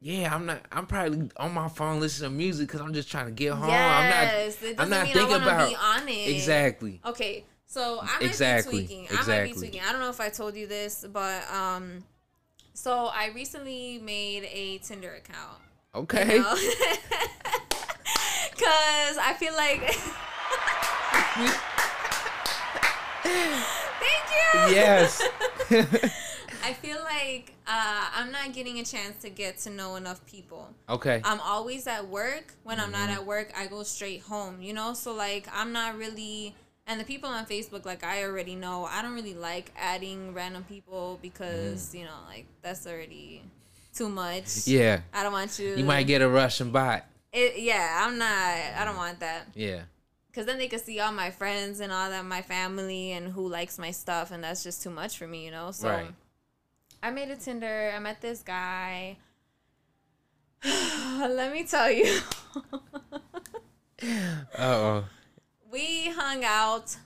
[0.00, 0.62] yeah, I'm not.
[0.72, 3.68] I'm probably on my phone listening to music because I'm just trying to get home.
[3.68, 4.80] Yes, I'm not.
[4.82, 6.28] I'm not thinking about be on it.
[6.30, 7.00] exactly.
[7.04, 8.98] Okay, So I might Exactly, be tweaking.
[8.98, 9.52] I might be exactly.
[9.68, 9.80] tweaking.
[9.86, 12.02] I don't know if I told you this, but um,
[12.72, 15.58] so I recently made a Tinder account.
[15.94, 16.36] Okay.
[16.36, 16.54] you know?
[18.60, 19.80] Cause I feel like.
[23.22, 24.30] Thank
[24.70, 24.74] you.
[24.74, 25.22] Yes.
[26.62, 30.68] I feel like uh, I'm not getting a chance to get to know enough people.
[30.88, 31.20] okay.
[31.24, 32.54] I'm always at work.
[32.64, 33.06] When I'm Mm-hmm.
[33.06, 34.92] not at work, I go straight home, you know?
[34.94, 36.54] So, like, I'm not really.
[36.86, 38.84] And the people on Facebook, like, I already know.
[38.84, 43.42] I don't really like adding random people because, you know, like, that's already
[43.94, 44.44] too much.
[44.44, 44.68] Mm.
[44.68, 45.00] yeah.
[45.14, 45.76] I don't want you.
[45.76, 47.04] You might get a Russian bot.
[47.32, 48.26] It, yeah, I'm not.
[48.28, 49.48] I don't want that.
[49.54, 49.82] Yeah.
[50.28, 53.48] Because then they could see all my friends and all that, my family, and who
[53.48, 54.30] likes my stuff.
[54.30, 55.70] And that's just too much for me, you know?
[55.72, 56.12] So, Right.
[57.02, 57.92] I made a Tinder.
[57.94, 59.16] I met this guy.
[60.64, 62.20] Let me tell you.
[64.58, 65.04] Oh.
[65.70, 66.96] we hung out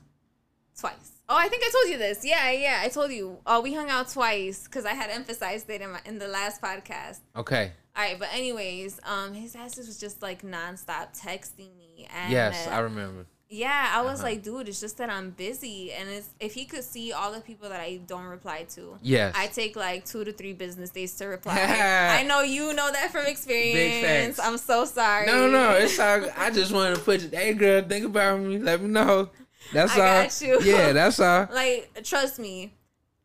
[0.78, 1.10] twice.
[1.28, 2.24] Oh, I think I told you this.
[2.24, 3.38] Yeah, yeah, I told you.
[3.46, 6.62] Oh, we hung out twice because I had emphasized it in my in the last
[6.62, 7.18] podcast.
[7.34, 7.72] Okay.
[7.96, 12.66] All right, but anyways, um, his ass was just like nonstop texting me, and Yes,
[12.66, 13.26] I remember.
[13.48, 14.30] yeah, I was Uh-huh.
[14.30, 17.40] like, dude, it's just that I'm busy, and it's if he could see all the
[17.40, 18.98] people that I don't reply to.
[19.00, 19.32] Yes.
[19.38, 21.54] I take like two to three business days to reply.
[22.20, 24.36] I know you know that from experience.
[24.38, 24.48] facts.
[24.48, 25.26] I'm so sorry.
[25.26, 26.26] No, no, it's all.
[26.36, 27.28] I just wanted to put you.
[27.32, 28.58] Hey, girl, think about me.
[28.58, 29.30] Let me know.
[29.72, 30.62] That's I all.
[30.64, 31.46] Yeah, that's all.
[31.52, 32.72] like trust me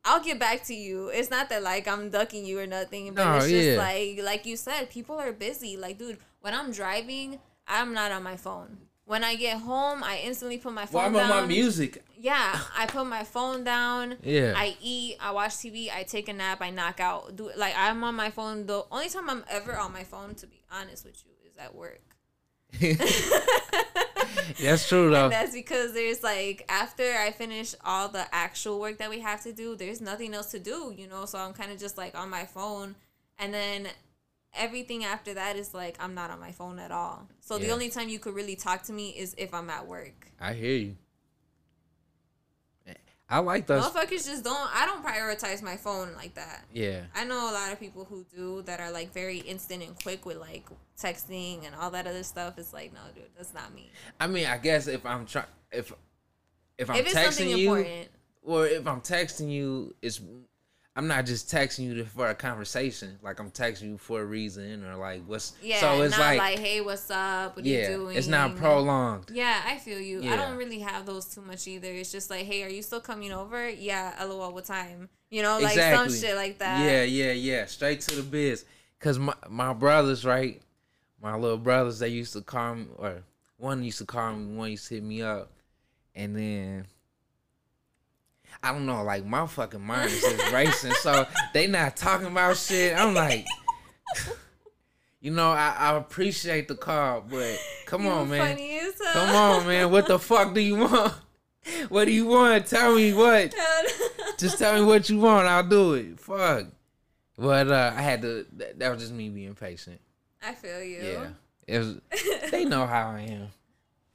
[0.10, 1.08] i'll get back to you.
[1.10, 3.78] It's not that like i'm ducking you or nothing but No, it's just yeah.
[3.78, 5.78] like like you said people are busy.
[5.78, 8.78] Like dude when i'm driving i'm not on my phone.
[9.06, 11.42] When i get home i instantly put my Well, phone I'm on down.
[11.42, 12.04] my music.
[12.18, 14.18] yeah i put my phone down.
[14.24, 14.54] Yeah.
[14.56, 17.36] i eat i watch tv i take a nap i knock out.
[17.36, 18.66] Do like i'm on my phone.
[18.66, 21.74] The only time i'm ever on my phone to be honest with you is at
[21.76, 22.02] work
[24.62, 25.26] That's true though.
[25.26, 29.44] And that's because there's like after I finish all the actual work that we have
[29.44, 31.26] to do, there's nothing else to do, you know.
[31.26, 32.96] So I'm kind of just like on my phone,
[33.38, 33.88] and then
[34.54, 37.28] everything after that is like I'm not on my phone at all.
[37.40, 40.32] So the only time you could really talk to me is if I'm at work.
[40.40, 40.96] I hear you.
[43.30, 43.84] I like those.
[43.84, 44.76] Motherfuckers just don't.
[44.76, 46.66] I don't prioritize my phone like that.
[46.74, 47.02] Yeah.
[47.14, 50.26] I know a lot of people who do that are like very instant and quick
[50.26, 50.66] with like
[51.00, 52.58] texting and all that other stuff.
[52.58, 53.92] It's like no, dude, that's not me.
[54.20, 55.94] I mean, I guess if I'm trying, if
[56.78, 58.08] if I'm if it's something texting you, important,
[58.42, 60.20] or if I'm texting you, it's
[61.00, 63.20] I'm not just texting you to- for a conversation.
[63.22, 65.54] Like I'm texting you for a reason, or like what's.
[65.64, 67.56] yeah, So it's not like, like, hey, what's up?
[67.56, 68.18] What are yeah, you doing?
[68.18, 69.32] it's not prolonged.
[69.34, 70.30] Yeah, I feel you.
[70.30, 71.88] I don't really have those too much either.
[71.88, 73.70] It's just like, hey, are you still coming over?
[73.70, 75.08] Yeah, lol, what time?
[75.30, 76.10] You know, like exactly.
[76.10, 76.84] some shit like that.
[76.84, 77.66] Yeah, yeah, yeah.
[77.68, 78.66] Straight to the biz.
[79.00, 80.62] Cause my my brothers, right?
[81.22, 83.24] My little brothers, they used to call me, or
[83.56, 85.50] one used to call me, one used to hit me up,
[86.14, 86.88] and then
[88.62, 90.92] I don't know, like my fucking mind is just racing.
[90.94, 92.98] So they not talking about shit.
[92.98, 93.46] I'm like,
[95.22, 98.56] you know, I, I appreciate the call, but come You on, man.
[98.56, 99.14] Funny as hell.
[99.14, 99.92] Come on, man.
[99.92, 101.14] What the fuck do you want?
[101.90, 102.66] What do you want?
[102.66, 103.54] Tell me what.
[104.38, 105.48] Just tell me what you want.
[105.48, 106.20] I'll do it.
[106.20, 106.68] Fuck.
[107.38, 108.46] But uh, I had to.
[108.58, 110.02] That, that was just me being patient.
[110.42, 111.02] I feel you.
[111.02, 111.28] Yeah.
[111.68, 111.98] It was.
[112.52, 113.48] They know how I am.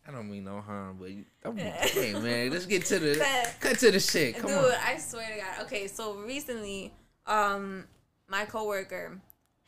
[0.07, 3.79] I don't mean no harm, but you, I'm, hey man, let's get to the cut
[3.79, 4.37] to the shit.
[4.37, 4.73] Come Dude, on.
[4.85, 5.67] I swear to God.
[5.67, 6.93] Okay, so recently,
[7.27, 7.85] um,
[8.29, 9.19] my coworker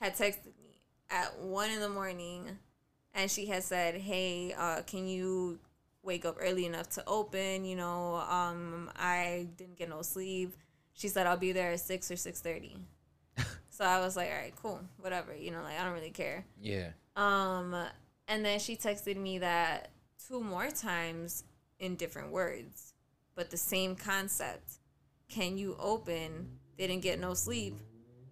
[0.01, 2.59] had texted me at one in the morning,
[3.15, 5.59] and she had said, "Hey, uh, can you
[6.03, 7.65] wake up early enough to open?
[7.65, 10.55] You know, um, I didn't get no sleep."
[10.93, 12.77] She said, "I'll be there at six or six 30.
[13.71, 15.37] So I was like, "All right, cool, whatever.
[15.37, 16.89] You know, like I don't really care." Yeah.
[17.15, 17.77] Um,
[18.27, 19.91] and then she texted me that
[20.27, 21.45] two more times
[21.79, 22.95] in different words,
[23.35, 24.79] but the same concept.
[25.29, 26.49] Can you open?
[26.79, 27.79] Didn't get no sleep.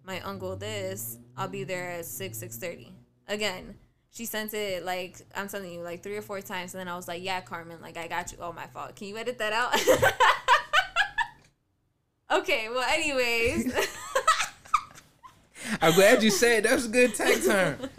[0.03, 1.17] My uncle this.
[1.35, 2.93] I'll be there at six six thirty.
[3.27, 3.75] Again,
[4.11, 6.95] she sent it like I'm telling you, like three or four times, and then I
[6.95, 8.37] was like, "Yeah, Carmen, like I got you.
[8.41, 8.95] Oh, my fault.
[8.95, 9.75] Can you edit that out?"
[12.39, 12.69] okay.
[12.69, 13.73] Well, anyways.
[15.81, 17.77] I'm glad you said that was a good tech term.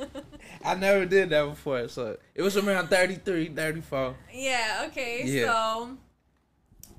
[0.66, 4.14] I never did that before, so it was around 33, 34.
[4.33, 5.23] Yeah, okay.
[5.25, 5.44] Yeah.
[5.46, 5.96] So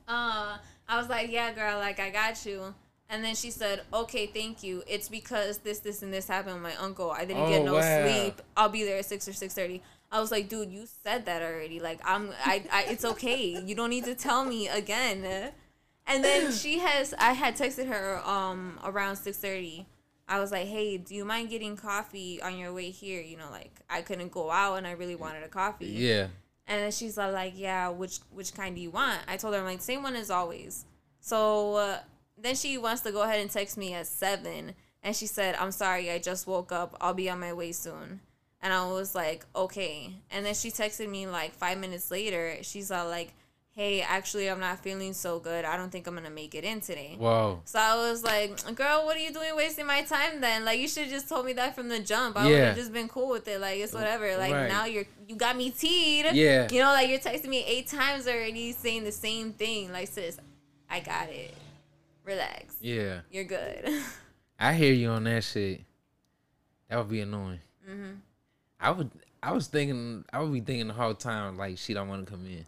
[0.07, 0.57] uh
[0.89, 2.73] I was like, Yeah, girl, like I got you.
[3.09, 4.83] And then she said, Okay, thank you.
[4.87, 7.11] It's because this, this, and this happened with my uncle.
[7.11, 8.05] I didn't get Oh, no wow.
[8.05, 8.41] sleep.
[8.55, 9.81] I'll be there at six or six thirty.
[10.11, 11.79] I was like, dude, you said that already.
[11.81, 13.45] Like I'm I, I it's okay.
[13.65, 15.51] You don't need to tell me again.
[16.09, 19.85] And then she has I had texted her um around six thirty.
[20.27, 23.21] I was like, hey, do you mind getting coffee on your way here?
[23.21, 25.87] You know, like I couldn't go out and I really wanted a coffee.
[25.87, 26.27] Yeah.
[26.67, 29.19] And then she's like, yeah, which which kind do you want?
[29.27, 30.85] I told her I'm like same one as always.
[31.21, 31.99] So uh,
[32.37, 35.71] then she wants to go ahead and text me at seven, and she said, I'm
[35.71, 36.97] sorry, I just woke up.
[36.99, 38.19] I'll be on my way soon.
[38.61, 40.13] And I was like, okay.
[40.31, 42.57] And then she texted me like five minutes later.
[42.63, 43.33] She's all like,
[43.77, 45.63] hey, actually, I'm not feeling so good.
[45.63, 47.15] I don't think I'm gonna make it in today.
[47.17, 47.61] Whoa.
[47.65, 50.65] So I was like, girl, what are you doing wasting my time then?
[50.65, 52.35] Like you should have just told me that from the jump.
[52.37, 53.61] I would have just been cool with it.
[53.61, 54.35] Like it's whatever.
[54.35, 54.67] Like Right.
[54.67, 56.25] now you're you got me teed.
[56.33, 56.67] Yeah.
[56.71, 59.91] You know, like you're texting me eight times already saying the same thing.
[59.91, 60.39] Like sis,
[60.89, 61.53] I got it.
[62.25, 62.75] Relax.
[62.81, 63.19] Yeah.
[63.31, 63.89] You're good.
[64.59, 65.81] I hear you on that shit.
[66.89, 67.59] That would be annoying.
[67.87, 68.13] Mm-hmm.
[68.79, 69.11] I would.
[69.43, 70.25] I was thinking.
[70.33, 72.65] I would be thinking the whole time like she don't want to come in.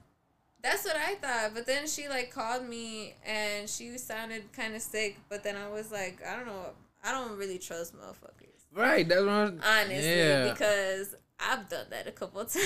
[0.61, 1.53] That's what I thought.
[1.53, 5.17] But then she like called me and she sounded kind of sick.
[5.29, 6.65] But then I was like, I don't know.
[7.03, 8.65] I don't really trust motherfuckers.
[8.73, 9.07] Right.
[9.07, 9.29] That's what.
[9.29, 10.51] I'm, honestly, Yeah.
[10.51, 12.59] because I've done that a couple times.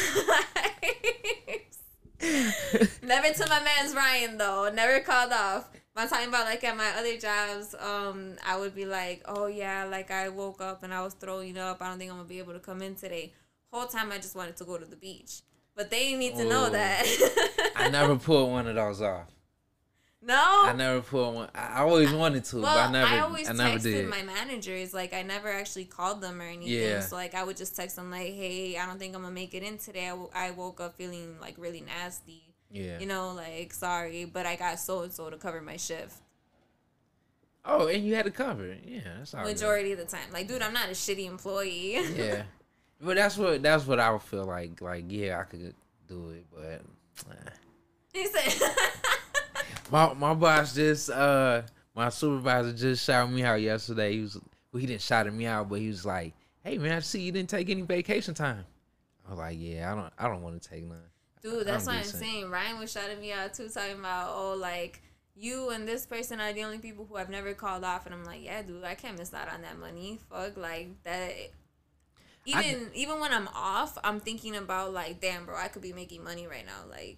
[3.03, 4.69] Never to my man's Ryan though.
[4.73, 5.69] Never called off.
[5.95, 7.75] I'm talking about like at my other jobs.
[7.79, 11.57] Um, I would be like, oh yeah, like I woke up and I was throwing
[11.57, 11.81] up.
[11.81, 13.33] I don't think I'm gonna be able to come in today.
[13.71, 15.41] Whole time I just wanted to go to the beach,
[15.76, 16.69] but they need to know Oh.
[16.71, 17.71] that.
[17.76, 19.28] I never pulled one of those off.
[20.21, 20.36] no.
[20.36, 21.49] I never pulled one.
[21.55, 23.07] I I always wanted to, Well, but I never.
[23.07, 24.07] I I, always never texted did.
[24.09, 24.93] my managers.
[24.93, 26.67] Like, I never actually called them or anything.
[26.80, 27.01] Yeah.
[27.01, 29.36] So, like, I would just text them, like, hey, I don't think I'm going to
[29.41, 30.05] make it in today.
[30.07, 32.43] I, w- I woke up feeling, like, really nasty.
[32.71, 32.99] yeah.
[32.99, 36.15] You know, like, sorry, but I got so and so to cover my shift.
[37.65, 38.84] oh, and you had to cover it.
[38.86, 39.43] Yeah, that's all.
[39.43, 39.53] good.
[39.53, 40.32] Majority of the time.
[40.32, 41.97] Like, dude, I'm not a shitty employee.
[42.15, 42.43] Yeah,
[43.04, 44.82] but that's what that's what I would feel like.
[44.82, 45.74] Like, yeah, I could
[46.08, 46.82] do it, but.
[48.14, 48.70] he said,
[49.91, 51.62] My my boss just uh
[51.95, 54.14] my supervisor just shouted me out yesterday.
[54.14, 54.39] He was
[54.72, 56.34] well, he didn't shout at me out, but he was like,
[56.64, 58.66] "Hey man, I see you didn't take any vacation time."
[59.28, 60.97] I was like, "Yeah, I don't I don't want to take none."
[61.43, 62.49] dude, that's what I'm saying.
[62.49, 65.01] Ryan was shouting me out, too, talking about, oh, like,
[65.36, 68.06] you and this person are the only people who I've never called off.
[68.06, 70.20] And I'm like, yeah, dude, I can't miss out on that money.
[70.30, 71.34] Fuck, like, that.
[72.45, 76.23] Even even when I'm off, I'm thinking about like, damn, bro, I could be making
[76.23, 77.17] money right now, like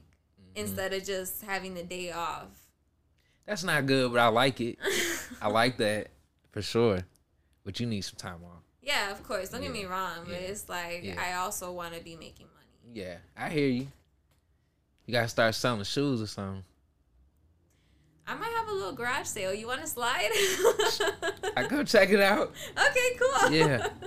[0.58, 0.68] Mm-hmm.
[0.68, 2.48] instead of just having the day off.
[3.46, 4.78] That's not good, but I like it.
[5.42, 6.08] I like that
[6.52, 7.00] for sure.
[7.64, 8.64] But you need some time off.
[8.82, 9.50] Yeah, of course.
[9.50, 11.16] Don't get me wrong, but yeah, it's like yeah.
[11.20, 12.94] I also want to be making money.
[12.94, 13.88] Yeah, I hear you.
[15.06, 16.64] You gotta start selling shoes or something.
[18.28, 19.54] I might have a little garage sale.
[19.54, 20.30] You want to slide?
[21.56, 22.54] I go check it out.
[22.72, 23.52] okay, cool.
[23.52, 23.88] Yeah.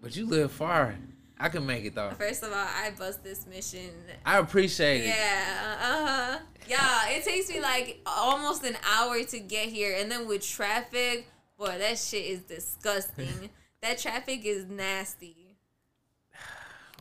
[0.00, 0.94] But you live far.
[1.40, 2.10] I can make it though.
[2.18, 3.90] First of all, I bust this mission.
[4.26, 5.06] I appreciate it.
[5.08, 6.38] Yeah, uh huh.
[6.68, 11.26] Yeah, it takes me like almost an hour to get here, and then with traffic,
[11.56, 13.50] boy, that shit is disgusting.
[13.82, 15.56] that traffic is nasty.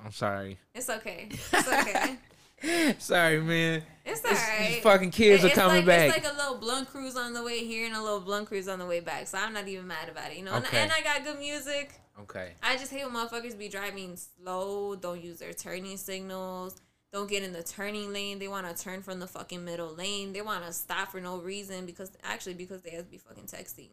[0.04, 0.60] I'm sorry.
[0.76, 1.30] It's okay.
[1.54, 2.96] It's okay.
[2.98, 3.84] Sorry, man.
[4.04, 4.70] It's These- alright.
[4.70, 6.16] These fucking kids are coming like, back.
[6.18, 8.68] It's like a little blunt cruise on the way here and a little blunt cruise
[8.68, 9.28] on the way back.
[9.28, 10.54] So I'm not even mad about it, you know.
[10.54, 10.80] And- Okay.
[10.80, 11.92] And, I got good music.
[12.22, 12.54] Okay.
[12.64, 16.82] I just hate when motherfuckers be driving slow, don't use their turning signals,
[17.14, 18.40] don't get in the turning lane.
[18.40, 20.34] They want to turn from the fucking middle lane.
[20.34, 23.46] They want to stop for no reason because actually because they have to be fucking
[23.46, 23.90] texting.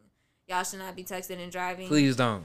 [0.48, 1.88] Y'all should not be texting and driving.
[1.88, 2.44] Please don't.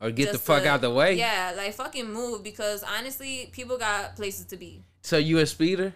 [0.00, 1.14] Or get the fuck to- out the way.
[1.14, 4.82] Yeah, like fucking move because honestly, people got places to be.
[5.02, 5.94] So you a speeder?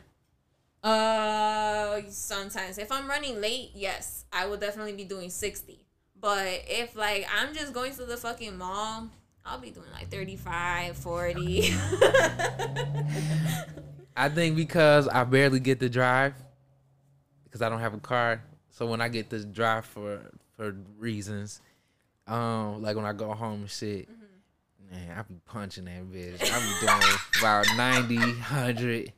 [0.83, 5.85] Uh, sometimes if I'm running late, yes, I will definitely be doing sixty.
[6.19, 9.09] But if like I'm just going to the fucking mall,
[9.45, 11.75] I'll be doing like 35, 40.
[14.17, 16.35] I think because I barely get to drive
[17.45, 18.43] because I don't have a car.
[18.71, 20.21] So when I get to drive for
[20.57, 21.61] for reasons,
[22.27, 24.09] um, like when I go home and shit,
[24.91, 26.41] man, I be punching that bitch.
[26.43, 29.13] I be doing about 90, 100.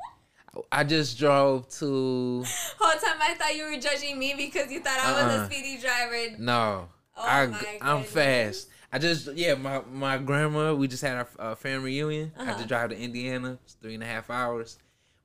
[0.71, 2.45] I just drove to
[2.79, 5.43] Whole time I thought you were judging me because you thought I was Uh-uh.
[5.43, 6.37] a speedy driver.
[6.39, 6.89] no.
[7.17, 8.69] Oh I I'm fast.
[8.95, 10.73] I just yeah, my my grandma.
[10.73, 12.31] We just had our uh, family reunion.
[12.39, 12.63] I had Uh-huh.
[12.63, 13.59] to drive to Indiana.
[13.65, 14.79] It's three and a half hours.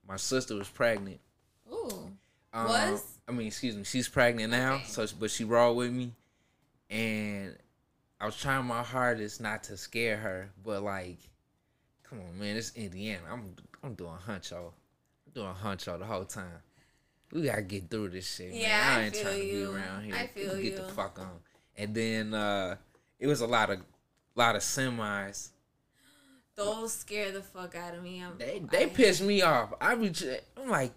[0.07, 1.19] My sister was pregnant.
[1.71, 2.11] Ooh.
[2.51, 3.03] Um, Was?
[3.27, 3.83] I mean, excuse me.
[3.83, 4.85] She's pregnant now, Okay.
[4.87, 6.13] so but she rolled with me,
[6.89, 7.55] and
[8.19, 11.19] I was trying my hardest not to scare her, but like,
[12.01, 13.21] come on, man, it's Indiana.
[13.31, 14.71] I'm I'm doing huncho,
[15.27, 16.63] I'm doing huncho the whole time.
[17.31, 18.61] We gotta get through this shit, man.
[18.61, 20.15] Yeah, I ain't feel trying to be around here.
[20.15, 21.39] I We feel can Get the fuck on.
[21.77, 22.77] And then uh
[23.19, 23.79] it was a lot of
[24.35, 25.49] lot of semis.
[26.55, 28.21] Those scare the fuck out of me.
[28.21, 29.73] I'm, They they I- pissed me off.
[29.79, 30.91] I be, j- I'm like,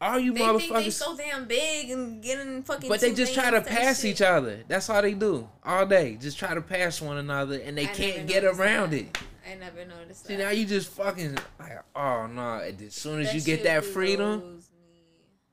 [0.00, 0.58] all you They motherfuckers.
[0.60, 2.88] think they so damn big and getting fucking.
[2.88, 4.10] But they just try to pass shit.
[4.12, 4.62] each other.
[4.68, 6.16] That's all they do all day.
[6.20, 9.00] Just try to pass one another, and they I can't get around that.
[9.00, 9.18] it.
[9.50, 10.28] I never noticed that.
[10.28, 12.58] See now you just fucking like oh no.
[12.58, 14.60] As soon as That you get that freedom.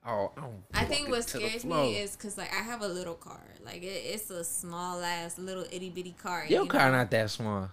[0.05, 2.81] Oh I'm I think what fucking to the scares me is because like I have
[2.81, 6.45] a little car, like it, it's a small ass little itty bitty car.
[6.47, 6.97] your you car know?
[6.97, 7.69] not that small.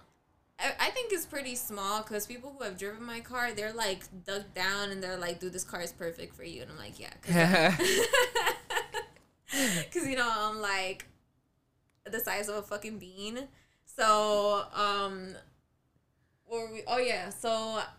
[0.59, 4.03] I, I think it's pretty small because people who have driven my car, they're like
[4.25, 6.99] dug down and they're like, "Dude, this car is perfect for you," and I'm like,
[6.99, 7.71] "Yeah,"
[9.83, 11.07] because you know I'm like
[12.09, 13.47] the size of a fucking bean.
[13.85, 15.35] So um,
[16.73, 16.81] we?
[16.87, 17.49] Oh yeah, so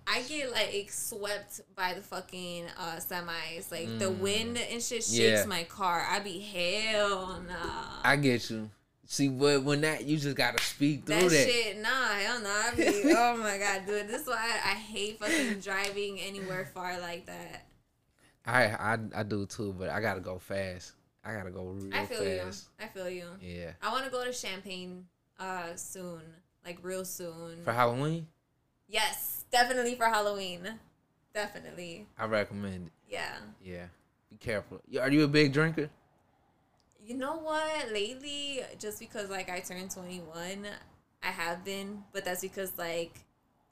[0.07, 5.11] I get like swept by the fucking uh semis, like the wind and shit shakes
[5.13, 5.19] Mm.
[5.41, 5.45] Yeah.
[5.47, 6.05] my car.
[6.09, 8.01] I be hell nah.
[8.05, 8.71] I get you.
[9.07, 11.49] See, but when that you just gotta speak through That, that.
[11.51, 12.49] shit, nah, hell no.
[12.51, 12.85] I be,
[13.17, 14.09] oh my god, dude.
[14.09, 17.67] This is why I, I hate fucking driving anywhere far like that.
[18.47, 20.93] I, I I do too, but I gotta go fast.
[21.25, 22.13] I gotta go real fast.
[22.13, 22.69] I feel fast.
[22.81, 22.85] you.
[22.85, 23.27] I feel you.
[23.41, 23.71] Yeah.
[23.83, 25.05] I want to go to Champaign
[25.39, 26.23] uh soon,
[26.65, 27.63] like real soon.
[27.65, 28.27] For Halloween,
[28.93, 30.79] yes, definitely for Halloween.
[31.35, 32.07] Definitely.
[32.17, 32.93] I recommend it.
[33.09, 33.35] Yeah.
[33.65, 33.87] Yeah.
[34.31, 34.81] Be careful.
[35.01, 35.91] Are you a big drinker?
[37.05, 37.91] You know what?
[37.91, 40.67] Lately, just because like I turned 21,
[41.23, 43.19] I have been, but that's because like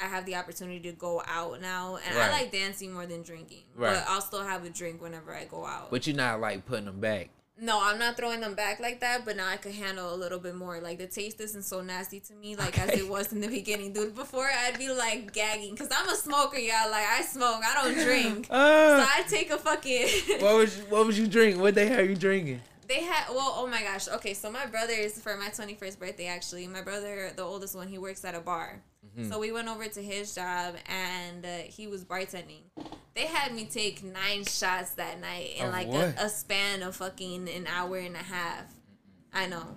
[0.01, 3.64] I have the opportunity to go out now, and I like dancing more than drinking.
[3.77, 3.95] Right.
[3.95, 5.91] But I'll still have a drink whenever I go out.
[5.91, 7.29] But you're not like putting them back.
[7.61, 10.39] No, I'm not throwing them back like that, but now I can handle a little
[10.39, 10.81] bit more.
[10.81, 13.93] Like the taste isn't so nasty to me, like as it was in the beginning,
[13.93, 14.15] dude.
[14.15, 16.91] Before I'd be like gagging, cause I'm a smoker, y'all.
[16.91, 18.47] Like I smoke, I don't drink.
[18.51, 20.07] So Uh, I take a fucking.
[20.41, 21.61] what was what was you drinking?
[21.61, 22.61] What they have you drinking?
[22.91, 24.09] They had well, oh my gosh.
[24.09, 26.66] Okay, so my brother's for my twenty first birthday actually.
[26.66, 28.82] My brother, the oldest one, he works at a bar.
[29.07, 29.30] Mm-hmm.
[29.30, 32.62] So we went over to his job and uh, he was bartending.
[33.14, 36.97] They had me take nine shots that night in Of like a, a span of
[36.97, 38.64] fucking an hour and a half.
[39.32, 39.76] I know.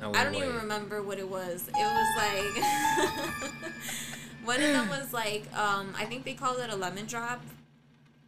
[0.00, 1.66] No I don't even remember what it was.
[1.66, 3.74] It was like
[4.44, 7.42] one of them was like um I think they called it a lemon drop.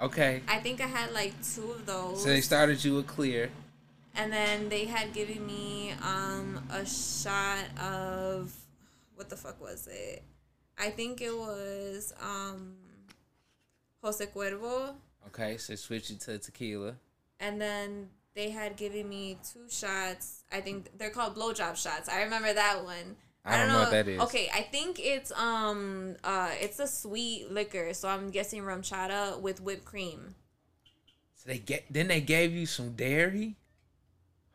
[0.01, 0.43] Okay.
[0.49, 2.25] I think I had like two of those.
[2.25, 3.51] So they started you with clear.
[4.17, 8.55] And then they had given me um a shot of
[9.15, 10.23] what the fuck was it?
[10.79, 12.77] I think it was um
[14.03, 14.95] Jose Cuervo.
[15.29, 16.95] Okay, so switch it to tequila.
[17.41, 20.45] And then they had given me two shots.
[20.53, 22.09] I think they're called blowjob shots.
[22.09, 23.17] I remember that one.
[23.45, 24.21] I don't know what that is.
[24.23, 29.61] Okay, I think it's um uh it's a sweet liquor, so I'm guessing RumChata with
[29.61, 30.35] whipped cream.
[31.35, 33.57] So they get then they gave you some dairy.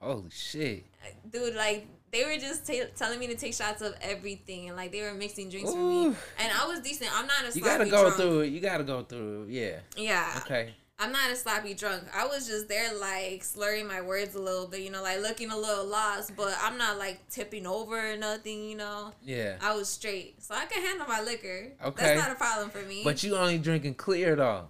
[0.02, 0.86] Holy shit!
[1.30, 4.92] dude like they were just ta telling me to take shots of everything and like
[4.92, 7.86] they were mixing drinks for me and i was decent i'm not a You gotta
[7.86, 8.16] go drunk.
[8.16, 8.48] through it.
[8.48, 9.50] You gotta go through it.
[9.50, 9.78] Yeah.
[9.98, 10.74] yeah Okay.
[11.00, 14.68] i'm not a sloppy drunk i was just there like slurring my words a little
[14.68, 18.18] bit you know like looking a little lost but i'm not like tipping over or
[18.18, 19.56] nothing you know Yeah.
[19.62, 22.04] i was straight so i can handle my liquor Okay.
[22.04, 24.68] that's not a problem for me But you only drinking clear though.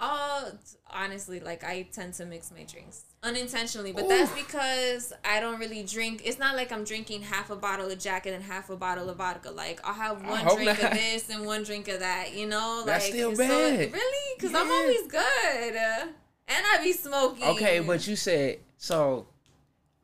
[0.00, 4.08] Oh, t- honestly, like I tend to mix my drinks unintentionally, but Ooh.
[4.08, 6.22] that's because I don't really drink.
[6.24, 9.08] It's not like I'm drinking half a bottle of Jack and then half a bottle
[9.10, 9.50] of vodka.
[9.50, 10.92] Like I'll have one drink not.
[10.92, 12.34] of this and one drink of that.
[12.34, 13.92] You know, That's like still so- bad.
[13.92, 16.06] really, because I'm always good, uh,
[16.48, 17.44] and I be smoking.
[17.44, 19.26] Okay, but you said so.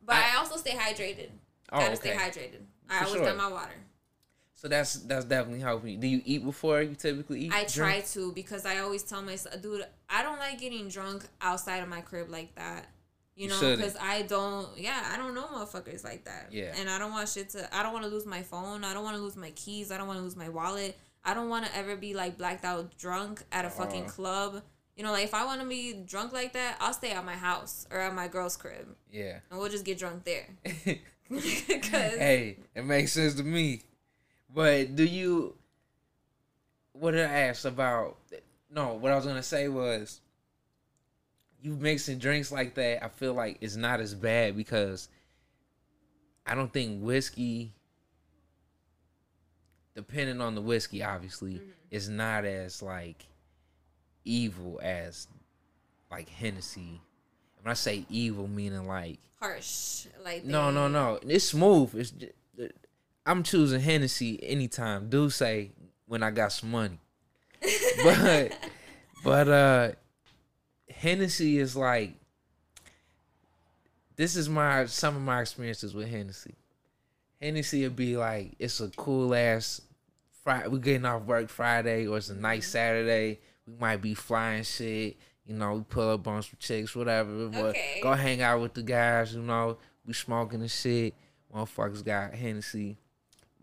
[0.05, 1.29] but I, I- also stay hydrated.
[1.71, 2.61] Oh, Gotta stay hydrated.
[2.89, 3.25] I For always sure.
[3.25, 3.75] got my water.
[4.55, 5.99] So that's that's definitely helping.
[5.99, 7.53] Do you eat before you typically eat?
[7.53, 11.77] I try to because I always tell myself, dude, I don't like getting drunk outside
[11.77, 12.87] of my crib like that.
[13.35, 16.49] You You know, because I don't, yeah, I don't know motherfuckers like that.
[16.51, 16.73] Yeah.
[16.77, 18.83] And I don't want shit to, I don't want to lose my phone.
[18.83, 19.91] I don't want to lose my keys.
[19.91, 20.97] I don't want to lose my wallet.
[21.23, 24.09] I don't want to ever be like blacked out drunk at a fucking Uh.
[24.09, 24.61] club.
[24.97, 27.33] You know, like if I want to be drunk like that, I'll stay at my
[27.35, 29.39] house or at my girl's crib Yeah.
[29.49, 30.47] and we'll just get drunk there.
[31.31, 33.81] Hey, it makes sense to me.
[34.53, 35.55] But do you?
[36.91, 38.17] What did I ask about?
[38.69, 40.19] No, what I was gonna say was,
[41.61, 43.03] you mixing drinks like that.
[43.03, 45.09] I feel like it's not as bad because
[46.45, 47.71] I don't think whiskey,
[49.95, 53.25] depending on the whiskey, obviously, is not as like
[54.25, 55.27] evil as
[56.09, 57.01] like Hennessy.
[57.61, 60.07] When I say evil, meaning like harsh.
[60.23, 61.19] Like no, they- no, no.
[61.27, 61.93] It's smooth.
[61.95, 62.33] It's just,
[63.25, 65.09] I'm choosing Hennessy anytime.
[65.09, 65.71] Do say
[66.07, 66.97] when I got some money,
[68.03, 68.51] but
[69.23, 69.91] but uh,
[71.01, 72.13] Hennessy is like
[74.17, 76.53] this is my some of my experiences with Hennessy.
[77.41, 79.81] Hennessy would be like it's a cool ass
[80.43, 80.67] Friday.
[80.67, 82.71] We're getting off work Friday or it's a nice mm-hmm.
[82.71, 83.39] Saturday.
[83.65, 85.17] We might be flying shit.
[85.43, 87.47] You know, we pull up on some chicks, whatever.
[87.47, 87.99] but Okay.
[88.03, 89.33] Go hang out with the guys.
[89.33, 91.15] You know, we smoking and shit.
[91.51, 92.95] Motherfuckers got Hennessy.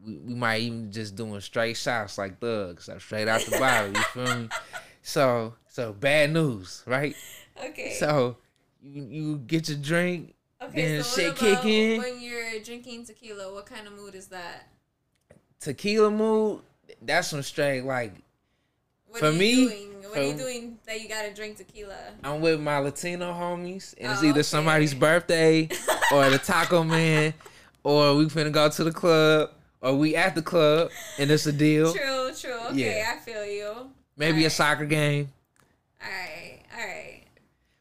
[0.04, 3.92] we, we might even just doing straight shots like thugs, so straight out the bottle.
[3.92, 4.48] You feel me?
[5.08, 7.16] So so bad news, right?
[7.70, 7.94] Okay.
[7.98, 8.36] So
[8.80, 10.32] you you get your drink,
[10.62, 10.80] okay.
[10.80, 12.00] then so shit kick in.
[12.00, 13.52] when you're drinking tequila?
[13.52, 14.68] What kind of mood is that?
[15.58, 16.60] tequila mood.
[17.02, 18.14] That's some straight like
[19.08, 19.88] What For are you me, doing?
[20.08, 21.96] What are you doing that you gotta drink tequila?
[22.22, 24.42] I'm with my Latino homies, and it's Oh, either okay.
[24.42, 25.68] somebody's birthday
[26.12, 27.34] or the taco man,
[27.82, 29.50] or we finna go to the club,
[29.80, 31.92] or we at the club, and it's a deal.
[31.92, 32.52] True, true.
[32.70, 33.14] Okay, Yeah.
[33.16, 33.90] I feel you.
[34.18, 35.32] Maybe a soccer game.
[36.02, 37.22] All right, all right.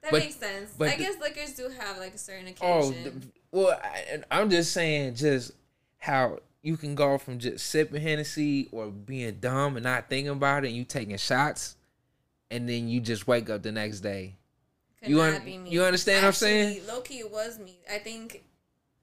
[0.03, 0.71] That But- makes sense.
[0.79, 3.31] I the- guess liquors do have like a certain Oh, occasion.
[3.51, 5.51] the, well, I, I'm just saying, just
[5.97, 10.63] how you can go from just sipping Hennessy or being dumb and not thinking about
[10.63, 11.75] it, and you taking shots,
[12.51, 14.35] and then you just wake up the next day.
[15.01, 15.69] Could you not un- be me.
[15.69, 16.85] you understand what I'm saying?
[16.87, 17.77] Low key, it was me.
[17.91, 18.43] I think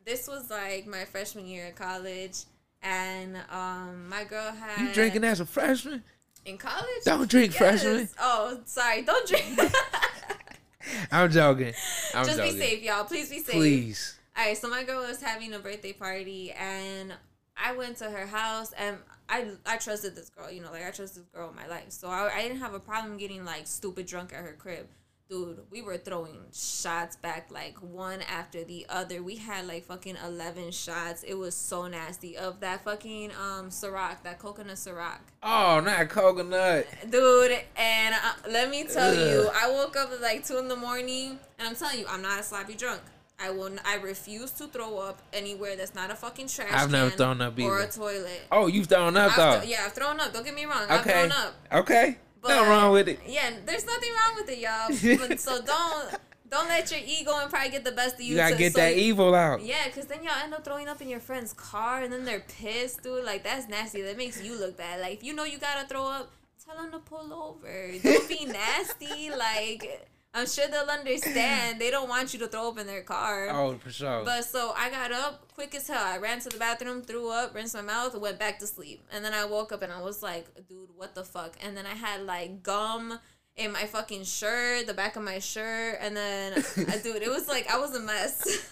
[0.04, 2.44] this was like my freshman year of college,
[2.82, 6.02] and um, my girl had You drinking as a freshman?
[6.44, 6.86] In college.
[7.04, 7.82] Don't drink Yes.
[7.82, 8.08] freshman.
[8.20, 9.58] Oh, sorry, don't drink.
[11.10, 11.72] I'm joking.
[12.14, 12.54] I'm Just joking.
[12.54, 13.04] be safe, y'all.
[13.04, 13.54] Please be safe.
[13.54, 14.18] Please.
[14.36, 17.14] All right, so my girl was having a birthday party, and
[17.56, 20.90] I went to her house, and I I trusted this girl, you know, like I
[20.90, 23.66] trust this girl in my life, so I, I didn't have a problem getting like
[23.66, 24.86] stupid drunk at her crib.
[25.30, 29.22] Dude, we were throwing shots back like one after the other.
[29.22, 31.22] We had like fucking eleven shots.
[31.22, 36.86] It was so nasty of that fucking um Ciroc, that coconut Ciroc Oh, not coconut.
[37.10, 40.76] dude and uh, let me tell you i woke up at like two in the
[40.76, 43.00] morning and i'm telling you i'm not a sloppy drunk
[43.38, 46.90] i will n- i refuse to throw up anywhere that's not a fucking trash I've
[46.90, 49.58] never can thrown up or a toilet Oh, you throwing up I've though?
[49.60, 51.12] thro- yeah i've thrown up don't get me wrong i've okay.
[51.28, 52.18] thrown up Okay.
[52.44, 53.18] But Nothing wrong with it.
[53.26, 56.14] yeah there's nothing wrong with it y'all but, so don't
[56.50, 58.74] don't let your ego and pride get the best of you You gotta to- get
[58.74, 59.60] so that you- evil out.
[59.62, 62.44] yeah, because then y'all end up throwing up in your friend's car and then they're
[62.60, 63.24] pissed, dude.
[63.24, 64.02] Like, that's nasty.
[64.02, 65.00] That makes you look bad.
[65.00, 66.30] Like, if you know you gotta throw up,
[66.64, 67.90] tell them to pull over.
[68.00, 69.30] Don't be nasty.
[69.30, 70.06] Like,
[70.36, 71.80] I'm sure they'll understand.
[71.80, 73.48] They don't want you to throw up in their car.
[73.50, 74.24] Oh, for sure.
[74.24, 76.02] But so I got up quick as hell.
[76.04, 79.06] I ran to the bathroom, threw up, rinsed my mouth, went back to sleep.
[79.12, 81.54] And then I woke up and I was like, dude, what the fuck?
[81.62, 83.20] And then I had like gum
[83.56, 87.46] in my fucking shirt, the back of my shirt, and then, uh, dude, it was
[87.46, 88.68] like I was a mess.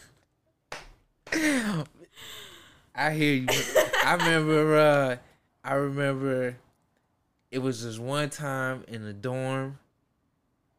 [2.95, 3.47] I hear you.
[4.05, 4.77] I remember.
[4.77, 5.17] uh
[5.65, 6.57] I remember.
[7.53, 9.79] It was this one time in the dorm,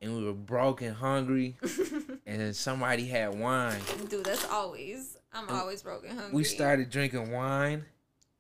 [0.04, 1.56] and we were broke and hungry,
[2.28, 3.80] and then somebody had wine.
[4.10, 5.18] Dude, that's always.
[5.32, 6.34] I'm always broken hungry.
[6.34, 7.86] We started drinking wine,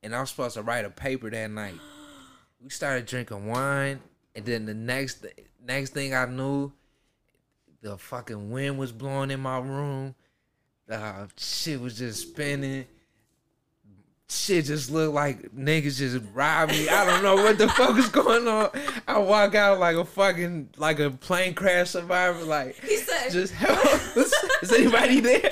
[0.03, 1.75] and I was supposed to write a paper that night.
[2.61, 3.99] We started drinking wine,
[4.35, 5.25] and then the next
[5.61, 6.71] next thing I knew,
[7.81, 10.15] the fucking wind was blowing in my room.
[10.89, 12.85] Uh, shit was just spinning.
[14.29, 16.89] Shit just looked like niggas just robbed me.
[16.89, 18.69] I don't know what the fuck is going on.
[19.07, 22.43] I walk out like a fucking like a plane crash survivor.
[22.43, 23.77] Like He said, just help.
[24.63, 25.51] Is anybody there?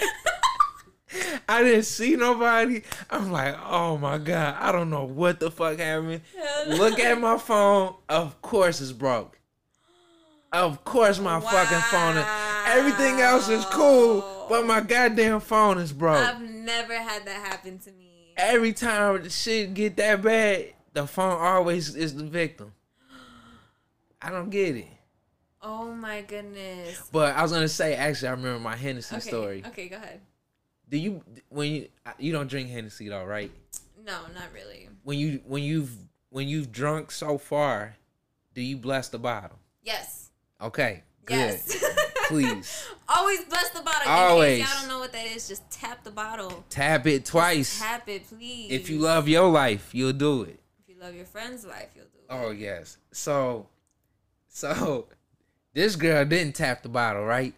[1.48, 2.84] I didn't see nobody.
[3.10, 6.22] I'm like, oh my god, I don't know what the fuck happened.
[6.68, 7.96] Look at my phone.
[8.08, 9.38] Of course it's broke.
[10.54, 12.18] Of course my fucking phone.
[12.18, 12.26] Is,
[12.68, 16.26] everything else is cool, but my goddamn phone is broke.
[16.26, 18.11] I've never had that happen to me.
[18.38, 22.74] Every time the shit get that bad, the phone always is the victim.
[24.22, 24.88] I don't get it.
[25.62, 27.10] Oh my goodness.
[27.12, 29.28] But I was gonna say, actually, I remember my Hennessy Okay.
[29.28, 29.64] story.
[29.68, 30.22] Okay, go ahead.
[30.90, 31.88] Do you when you
[32.20, 33.52] you don't drink Hennessy though, right?
[34.06, 34.90] No, not really.
[35.04, 35.92] When you when you've
[36.30, 37.96] when you've drunk so far,
[38.54, 39.60] do you bless the bottle?
[39.84, 40.32] Yes.
[40.62, 41.36] Okay, good.
[41.38, 41.84] Yes.
[42.32, 44.10] Please Always bless the bottle.
[44.12, 44.60] Always.
[44.60, 46.64] y'all don't know what that is, just tap the bottle.
[46.70, 47.80] tap it twice.
[47.80, 48.72] Tap it, please.
[48.72, 50.60] If you love your life, you'll do it.
[50.80, 52.26] If you love your friend's life, you'll do it.
[52.30, 52.98] Oh yes.
[53.12, 53.68] So,
[54.48, 55.08] so
[55.74, 57.54] this girl didn't tap the bottle, right?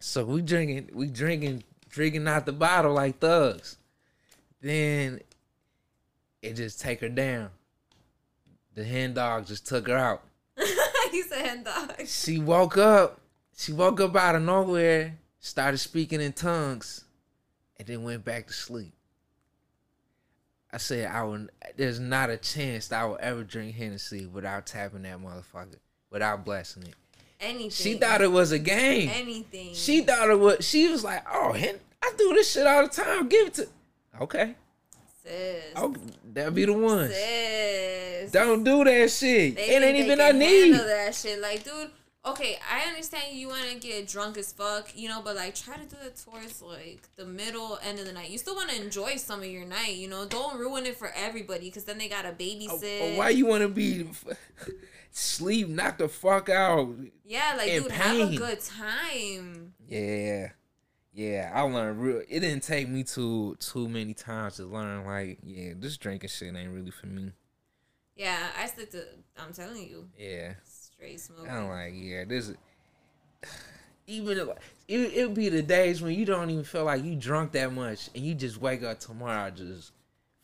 [0.00, 3.78] So we drinking, we drinking, drinking out the bottle like thugs.
[4.60, 5.20] Then
[6.42, 7.50] it just take her down.
[8.74, 10.22] The hen dog just took her out.
[11.10, 12.06] he said hen dog.
[12.06, 13.20] She woke up.
[13.58, 17.04] She woke up out of nowhere, started speaking in tongues,
[17.76, 18.92] and then went back to sleep.
[20.72, 21.50] I said, I would.
[21.76, 25.76] There's not a chance that I will ever drink Hennessy without tapping that motherfucker,
[26.08, 26.94] without blessing it.
[27.40, 27.70] Anything.
[27.70, 29.10] She thought it was a game.
[29.12, 29.74] anything.
[29.74, 30.64] She thought it was.
[30.64, 33.28] She was like, "Oh, Hen- I do this shit all the time.
[33.28, 33.68] Give it to."
[34.20, 34.54] Okay,
[35.24, 35.64] sis.
[35.74, 35.96] oh,
[36.32, 37.12] that be the ones.
[37.12, 38.30] Sis.
[38.30, 39.56] Don't do that shit.
[39.56, 40.72] They it ain't even a can need.
[40.74, 41.40] handle that shit.
[41.40, 41.90] Like, dude,
[42.24, 45.76] okay, I understand you want to get drunk as fuck, you know, but like try
[45.76, 48.30] to do it towards like the middle end of the night.
[48.30, 50.26] You still want to enjoy some of your night, you know.
[50.26, 53.16] Don't ruin it for everybody because then they gotta oh, oh, babysit.
[53.16, 54.08] Why you want to be
[55.10, 55.68] sleep?
[55.68, 56.94] Knock the fuck out.
[57.24, 59.74] Yeah, like dude, have a good time.
[59.88, 60.50] Yeah,
[61.12, 61.50] yeah.
[61.54, 62.22] I learned real.
[62.28, 65.04] It didn't take me too too many times to learn.
[65.06, 67.32] Like, yeah, this drinking shit ain't really for me.
[68.16, 69.04] Yeah, I stick to.
[69.38, 70.54] I'm telling you, Yeah,
[70.98, 71.50] straight smoking.
[71.50, 72.48] I'm like, yeah, this.
[72.48, 72.56] Is,
[74.06, 74.48] even if-
[74.88, 78.08] it it'll be the days when you don't even feel like you drunk that much,
[78.14, 79.92] and you just wake up tomorrow just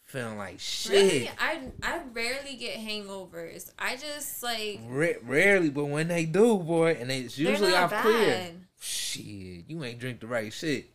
[0.02, 0.92] feeling like shit.
[0.92, 3.70] Really, I I rarely get hangovers.
[3.78, 8.50] I just like Ra- rarely, but when they do, boy, and it's usually off clear.
[8.78, 10.90] Shit, you ain't drink the right shit.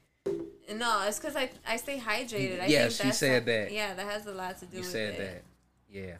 [0.71, 2.61] No, it's because I I stay hydrated.
[2.61, 3.71] I you that's said that.
[3.71, 5.17] Yeah, that has a lot to do You with said it.
[5.17, 5.43] that.
[5.91, 6.15] Yeah,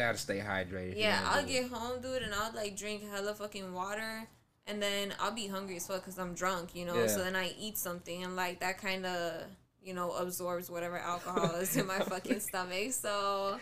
[0.00, 0.94] gotta stay hydrated.
[0.96, 1.48] Yeah, I'll it.
[1.48, 4.26] get home, dude, and I'll like drink hella fucking water,
[4.66, 6.94] and then I'll be hungry as fuck because I'm drunk, you know.
[6.96, 7.06] Yeah.
[7.08, 9.42] So then I eat something, and like that kind of
[9.82, 12.92] you know absorbs whatever alcohol is in my fucking stomach.
[12.92, 13.58] So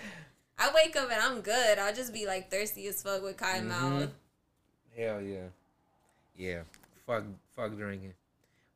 [0.59, 1.79] I wake up and I'm good.
[1.79, 3.69] I'll just be like thirsty as fuck with cotton Mhm.
[3.69, 4.11] mouth.
[4.97, 5.47] Hell yeah,
[6.37, 6.61] yeah.
[7.07, 7.25] Fuck,
[7.55, 8.15] fuck drinking,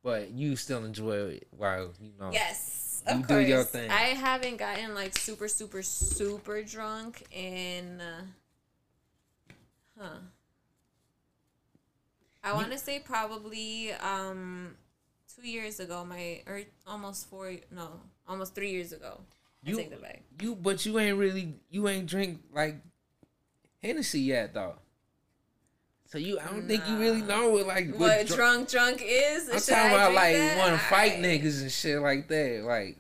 [0.03, 2.30] but you still enjoy it while you know.
[2.32, 3.48] Yes, You of do course.
[3.48, 3.90] your thing.
[3.90, 8.22] I haven't gotten like super, super, super drunk in, uh,
[9.98, 10.09] huh.
[12.44, 14.74] I want to say probably um
[15.34, 17.88] two years ago, my or almost four, no,
[18.28, 19.20] almost three years ago.
[19.64, 20.22] You- I take that back.
[20.40, 22.76] You, but you ain't really, you ain't drink like
[23.80, 24.74] Hennessy yet though.
[26.12, 29.02] So you, I don't think you really know what like What, what dr- drunk drunk
[29.02, 29.48] is?
[29.48, 30.58] I'm Should talking I about like that?
[30.58, 31.42] want to fight Alright.
[31.42, 32.64] niggas and shit like that.
[32.66, 32.98] Like,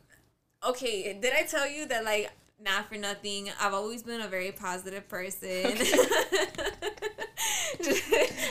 [0.66, 4.50] okay, did I tell you that like not for nothing, I've always been a very
[4.50, 5.76] positive person.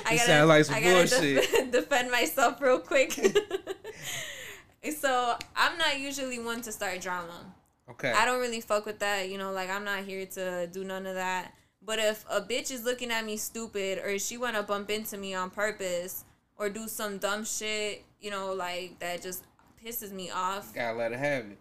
[0.05, 1.49] I You sound like some I gotta bullshit.
[1.51, 3.13] def- defend myself real quick.
[4.99, 7.51] so I'm not usually one to start drama.
[7.89, 10.83] okay, I don't really fuck with that, you know, like I'm not here to do
[10.83, 11.53] none of that.
[11.83, 15.33] But if a bitch is looking at me stupid or she wanna bump into me
[15.33, 16.25] on purpose
[16.57, 19.43] or do some dumb shit, you know, like that just
[19.83, 21.57] pisses me off, gotta let her have it.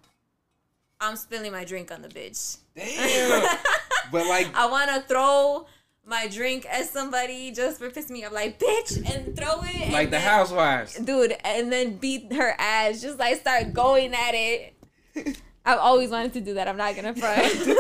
[1.01, 2.59] I'm spilling my drink on the bitch.
[2.77, 3.57] Damn.
[4.13, 5.67] but like, I wanna throw
[6.05, 9.93] my drink at somebody just for pissing me off, like bitch, and throw it.
[9.93, 10.99] like the then- housewives.
[10.99, 14.75] dude, and then beat her ass, just like start going at it.
[15.65, 16.69] I've always wanted to do that.
[16.69, 17.43] I'm not gonna front.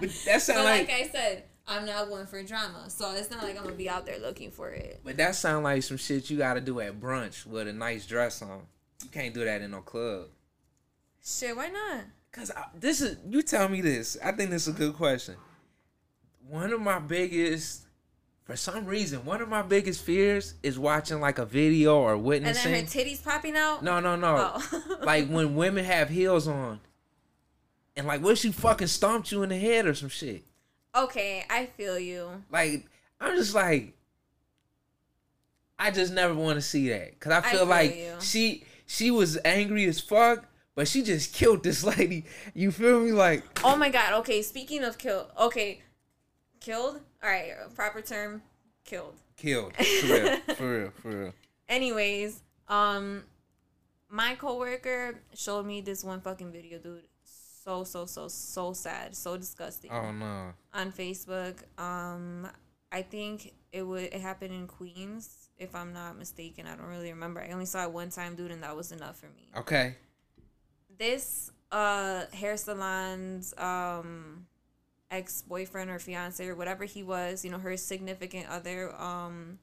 [0.00, 3.30] But that sound but like, like I said, I'm not one for drama, so it's
[3.30, 5.00] not like I'm gonna be out there looking for it.
[5.02, 8.42] but that sound like some shit you gotta do at brunch with a nice dress
[8.42, 8.62] on.
[9.02, 10.26] You can't do that in no club.
[11.24, 12.04] Shit, why not?
[12.32, 14.18] Cause I, this is you tell me this.
[14.22, 15.36] I think this is a good question.
[16.46, 17.84] One of my biggest,
[18.44, 22.74] for some reason, one of my biggest fears is watching like a video or witnessing.
[22.74, 23.82] And then her titties popping out.
[23.82, 24.52] no, no, no.
[24.54, 24.96] Oh.
[25.02, 26.80] like when women have heels on,
[27.96, 30.44] and like what if she fucking stomped you in the head or some shit.
[30.94, 32.42] Okay, I feel you.
[32.50, 32.86] Like
[33.20, 33.94] I'm just like,
[35.78, 38.14] I just never want to see that because I feel, feel like you.
[38.20, 42.24] she she was angry as fuck, but she just killed this lady.
[42.54, 43.12] You feel me?
[43.12, 44.14] Like Oh my god.
[44.20, 45.28] Okay, speaking of kill.
[45.38, 45.82] Okay,
[46.60, 47.00] killed.
[47.22, 48.42] All right, proper term,
[48.84, 49.14] killed.
[49.36, 51.32] killed for real, for real, for real.
[51.68, 53.24] Anyways, um,
[54.10, 57.02] my coworker showed me this one fucking video, dude.
[57.64, 59.90] So so so so sad, so disgusting.
[59.90, 60.52] Oh no.
[60.74, 62.46] On Facebook, um,
[62.92, 66.66] I think it would it happened in Queens, if I'm not mistaken.
[66.66, 67.40] I don't really remember.
[67.40, 69.48] I only saw it one time, dude, and that was enough for me.
[69.56, 69.96] Okay.
[70.98, 74.46] This uh hair salon's um
[75.10, 79.58] ex boyfriend or fiance or whatever he was, you know, her significant other, um,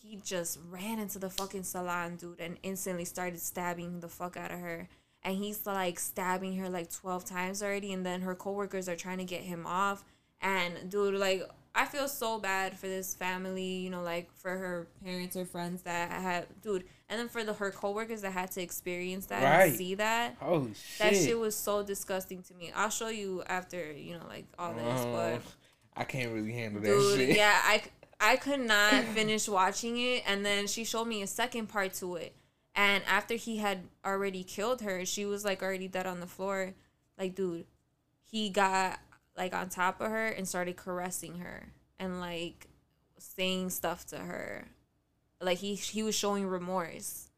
[0.00, 4.52] he just ran into the fucking salon, dude, and instantly started stabbing the fuck out
[4.52, 4.88] of her.
[5.24, 7.92] And he's like stabbing her like 12 times already.
[7.92, 10.04] And then her coworkers are trying to get him off.
[10.40, 11.42] And dude, like,
[11.74, 15.82] I feel so bad for this family, you know, like for her parents or friends
[15.82, 19.68] that had, dude, and then for the her coworkers that had to experience that Right.
[19.68, 20.36] and see that.
[20.40, 20.98] Holy shit!
[20.98, 21.38] That shit.
[21.38, 22.72] was so disgusting to me.
[22.74, 25.40] I'll show you after, you know, like all this, Oh, but
[25.96, 27.36] I can't really handle that dude, shit.
[27.36, 27.82] yeah, I,
[28.20, 32.16] I could not finish watching it, and then she showed me a second part to
[32.16, 32.34] it,
[32.74, 36.74] and after he had already killed her, she was like already dead on the floor,
[37.18, 37.66] like dude,
[38.30, 38.98] he got
[39.36, 41.68] like on top of her and started caressing her
[41.98, 42.68] and like
[43.18, 44.68] saying stuff to her,
[45.40, 47.28] like he he was showing remorse.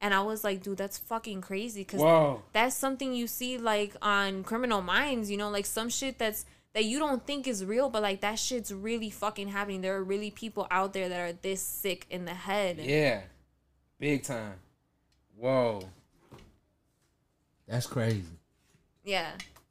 [0.00, 1.82] And I was like, dude, that's fucking crazy.
[1.84, 2.42] Cause Whoa.
[2.52, 6.44] that's something you see like on criminal minds you know like some shit that's
[6.74, 9.80] that you don't think is real, but like that shit's really fucking happening.
[9.80, 12.78] There are really people out there that are this sick in the head.
[12.78, 13.20] Yeah,
[14.04, 14.52] big time.
[15.34, 15.82] Whoa,
[17.66, 18.22] that's crazy.
[19.02, 19.30] Yeah,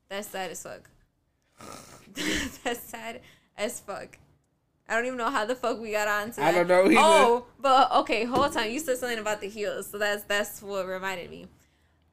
[0.10, 0.90] that's sad as fuck.
[2.64, 3.22] that's sad
[3.56, 4.18] as fuck.
[4.90, 6.96] I don't even know how the fuck we got on to I don't know either.
[6.98, 10.88] Oh, but okay, whole time you said something about the heels, so that's that's what
[10.88, 11.46] reminded me.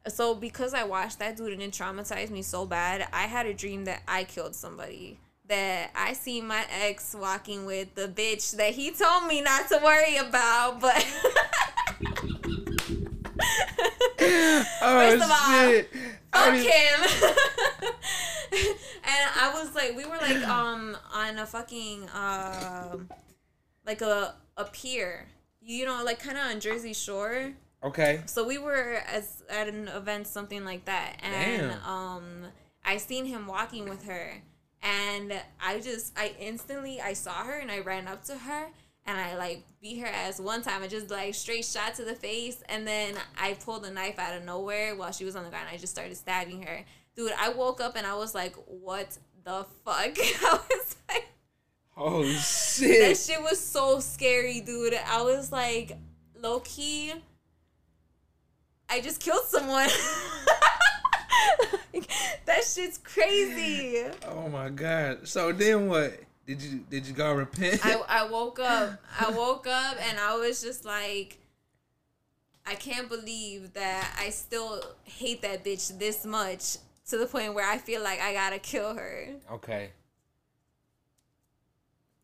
[0.06, 3.54] So because I watched that dude and it traumatized me so bad, I had a
[3.54, 5.18] dream that I killed somebody.
[5.48, 9.80] That I see my ex walking with the bitch that he told me not to
[9.82, 11.04] worry about, but
[14.80, 15.90] First of all, shit!
[16.32, 17.00] Fuck him.
[18.52, 23.08] and I was like, we were like um on a fucking um
[23.86, 25.26] like a a pier,
[25.60, 27.52] you know, like kind of on Jersey Shore.
[27.82, 28.20] Okay.
[28.26, 31.84] So we were as at an event, something like that, and Damn.
[31.84, 32.44] um,
[32.84, 34.42] I seen him walking with her,
[34.82, 38.68] and I just, I instantly, I saw her and I ran up to her
[39.06, 40.82] and I like beat her ass one time.
[40.82, 44.36] I just like straight shot to the face, and then I pulled a knife out
[44.36, 45.68] of nowhere while she was on the ground.
[45.72, 46.84] I just started stabbing her,
[47.16, 47.32] dude.
[47.38, 49.96] I woke up and I was like, what the fuck?
[50.18, 51.26] I was like.
[51.90, 53.00] Holy oh, shit.
[53.00, 53.18] That shit!
[53.18, 54.94] shit was so scary, dude.
[54.94, 55.98] I was like,
[56.40, 57.12] low key,
[58.88, 59.88] I just killed someone.
[61.92, 62.08] Like,
[62.46, 64.04] that shit's crazy.
[64.28, 65.26] Oh my god!
[65.26, 66.20] So then what?
[66.50, 67.78] Did you did you go repent?
[67.86, 68.98] I, I woke up.
[69.20, 71.38] I woke up and I was just like,
[72.66, 76.78] I can't believe that I still hate that bitch this much
[77.08, 79.28] to the point where I feel like I gotta kill her.
[79.52, 79.90] okay.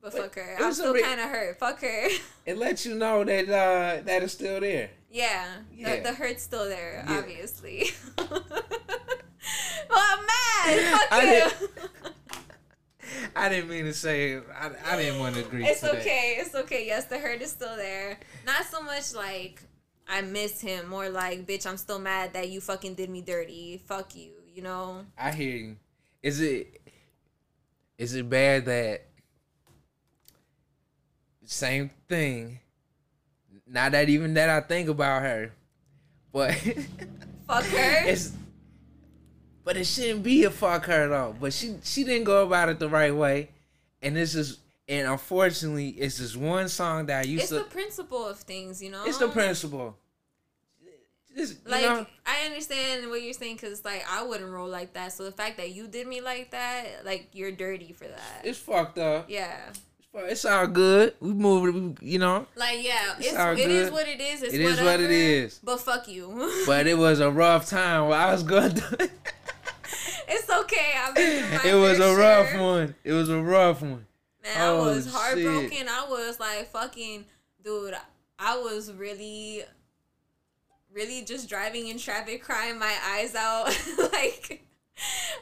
[0.02, 0.56] But But fuck her.
[0.58, 1.58] I'm was a still re- kind of hurt.
[1.60, 2.08] Fuck her.
[2.46, 4.90] It lets you know that uh that is still there.
[5.08, 5.96] Yeah, Yeah.
[5.98, 7.18] The, the hurt's still there, Yeah.
[7.18, 7.90] obviously.
[8.18, 8.42] well,
[9.92, 10.98] I'm mad.
[10.98, 11.30] Fuck I you.
[11.30, 11.90] didn't-
[13.36, 14.36] I didn't mean to say.
[14.36, 15.66] I, I didn't want to agree.
[15.66, 15.96] It's to that.
[15.96, 16.36] okay.
[16.38, 16.86] It's okay.
[16.86, 18.18] Yes, the hurt is still there.
[18.46, 19.62] Not so much like
[20.08, 23.82] I miss him, more like, bitch, I'm still mad that you fucking did me dirty.
[23.86, 24.30] Fuck you.
[24.54, 25.04] You know?
[25.18, 25.76] I hear you.
[26.22, 26.80] Is it
[27.98, 29.06] is it bad that
[31.44, 32.60] same thing?
[33.66, 35.52] Not that even that I think about her,
[36.32, 36.52] but
[37.46, 38.04] Fuck her.
[38.06, 38.32] it's
[39.66, 41.34] but it shouldn't be a fuck her though.
[41.38, 43.50] But she she didn't go about it the right way,
[44.00, 47.56] and this is and unfortunately it's this one song that I used It's to.
[47.56, 49.04] the principle of things, you know.
[49.04, 49.98] it's the principle.
[51.66, 55.12] Like know, I understand what you're saying because like I wouldn't roll like that.
[55.12, 58.40] So the fact that you did me like that, like you're dirty for that.
[58.44, 59.26] it's fucked up.
[59.28, 59.58] yeah.
[60.18, 61.12] It's, all good.
[61.20, 62.46] We move, you know.
[62.56, 64.42] Like yeah, It's it's, all it is what it is.
[64.42, 65.60] It's It is what it whatever, is.
[65.62, 66.50] But fuck you.
[66.66, 68.08] But it was a rough time.
[68.08, 69.08] While I was going through.
[70.28, 70.92] it's okay.
[70.96, 72.94] My it was a rough one.
[73.04, 74.06] It was a rough one.
[74.42, 75.12] Man, I Oh, was shit.
[75.14, 75.88] heartbroken.
[75.88, 77.24] I was like fucking
[77.64, 77.94] dude.
[78.38, 79.62] I was really,
[80.92, 83.66] really just driving in traffic, crying my eyes out.
[84.12, 84.62] like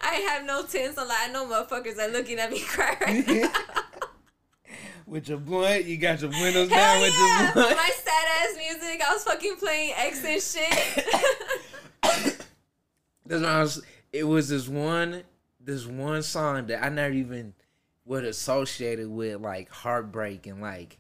[0.03, 1.09] I have no tints on.
[1.09, 3.53] Like I know motherfuckers are looking at me cry right now.
[5.07, 7.43] with your blunt, you got your windows Hell down with yeah!
[7.45, 7.76] your blunt.
[7.76, 9.03] My sad ass music.
[9.07, 11.05] I was fucking playing X and shit.
[13.26, 13.82] That's why I was.
[14.14, 15.24] It was this one,
[15.58, 17.52] this one song that I never even
[18.04, 20.98] would associate it with like heartbreak and like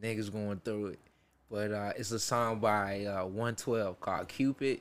[0.00, 0.98] niggas going through it.
[1.50, 4.80] But uh, it's a song by uh, 112 called Cupid.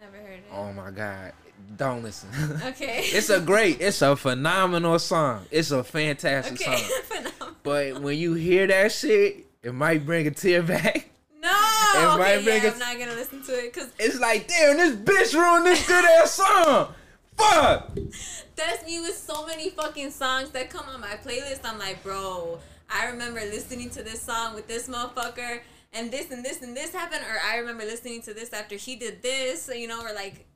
[0.00, 0.44] Never heard it.
[0.52, 1.32] Oh my god,
[1.76, 2.30] don't listen.
[2.66, 3.02] Okay.
[3.04, 5.46] it's a great, it's a phenomenal song.
[5.52, 6.76] It's a fantastic okay.
[6.78, 6.90] song.
[7.04, 7.56] Phenomenal.
[7.62, 11.10] But when you hear that shit, it might bring a tear back.
[11.40, 11.48] No.
[11.92, 14.48] It might Okay, bring yeah, us- I'm not gonna listen to it because It's like,
[14.48, 16.94] damn, this bitch ruined this good ass song.
[17.40, 17.90] Fuck.
[18.56, 21.60] That's me with so many fucking songs that come on my playlist.
[21.64, 22.58] I'm like, bro,
[22.90, 25.60] I remember listening to this song with this motherfucker,
[25.92, 28.96] and this and this and this happened, or I remember listening to this after he
[28.96, 30.46] did this, you know, or like,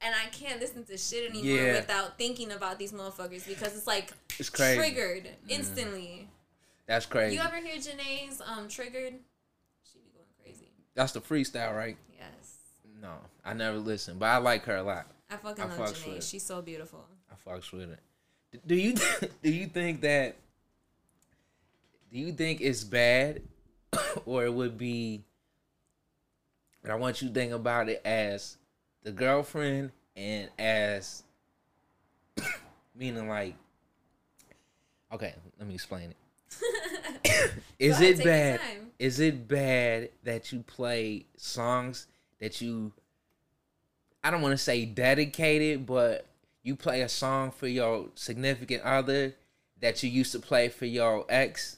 [0.00, 1.72] and I can't listen to shit anymore Yeah.
[1.76, 4.78] without thinking about these motherfuckers because it's like It's crazy.
[4.78, 6.28] triggered instantly.
[6.86, 7.34] That's crazy.
[7.36, 9.14] You ever hear Jhené's um triggered?
[9.92, 10.70] She be going crazy.
[10.94, 11.96] That's the freestyle, right?
[12.16, 12.58] Yes,
[13.02, 13.14] No,
[13.44, 15.10] I never listened, but I like her a lot.
[15.30, 16.28] I fucking I love Jhené.
[16.28, 17.04] She's so beautiful.
[17.30, 18.66] I fucks with it.
[18.66, 18.94] Do you
[19.42, 20.36] do you think that?
[22.10, 23.42] Do you think it's bad,
[24.24, 25.22] or it would be?
[26.82, 28.56] And I want you to think about it as
[29.02, 31.22] the girlfriend and as
[32.96, 33.54] meaning like.
[35.12, 36.16] Okay, let me explain it.
[37.78, 38.60] Is ahead, it bad?
[38.98, 42.06] Is it bad that you play songs
[42.40, 42.92] that you
[44.22, 46.26] I don't want to say dedicated, but
[46.62, 49.34] you play a song for your significant other
[49.80, 51.76] that you used to play for your ex?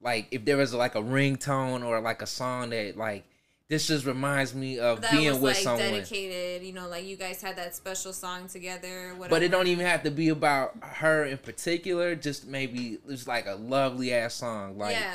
[0.00, 3.24] Like if there was like a ringtone or like a song that like
[3.72, 5.92] this just reminds me of that being was with like someone.
[5.92, 6.62] dedicated.
[6.62, 9.14] You know, like you guys had that special song together.
[9.16, 9.30] Whatever.
[9.30, 12.14] But it don't even have to be about her in particular.
[12.14, 14.76] Just maybe it's like a lovely ass song.
[14.76, 15.14] Like yeah,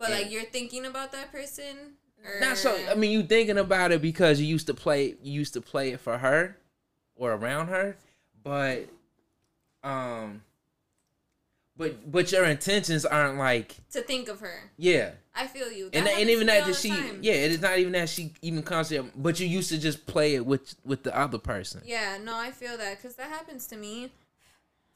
[0.00, 0.16] but yeah.
[0.16, 1.94] like you're thinking about that person.
[2.40, 2.76] Not so.
[2.90, 5.16] I mean, you thinking about it because you used to play.
[5.22, 6.56] You used to play it for her,
[7.16, 7.96] or around her,
[8.42, 8.88] but
[9.82, 10.42] um,
[11.76, 14.70] but but your intentions aren't like to think of her.
[14.76, 15.12] yeah.
[15.34, 15.88] I feel you.
[15.88, 17.20] That And, and even that that she time.
[17.22, 20.34] yeah it is not even that she even here but you used to just play
[20.34, 23.76] it with with the other person Yeah, no, I feel that because that happens to
[23.76, 24.12] me,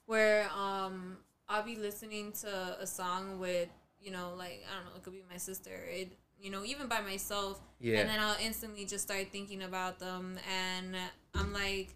[0.05, 1.17] where um
[1.49, 5.15] I'll be listening to a song with you know like I don't know it could
[5.15, 8.01] be my sister it you know even by myself Yeah.
[8.01, 10.97] and then I'll instantly just start thinking about them and
[11.35, 11.89] I'm like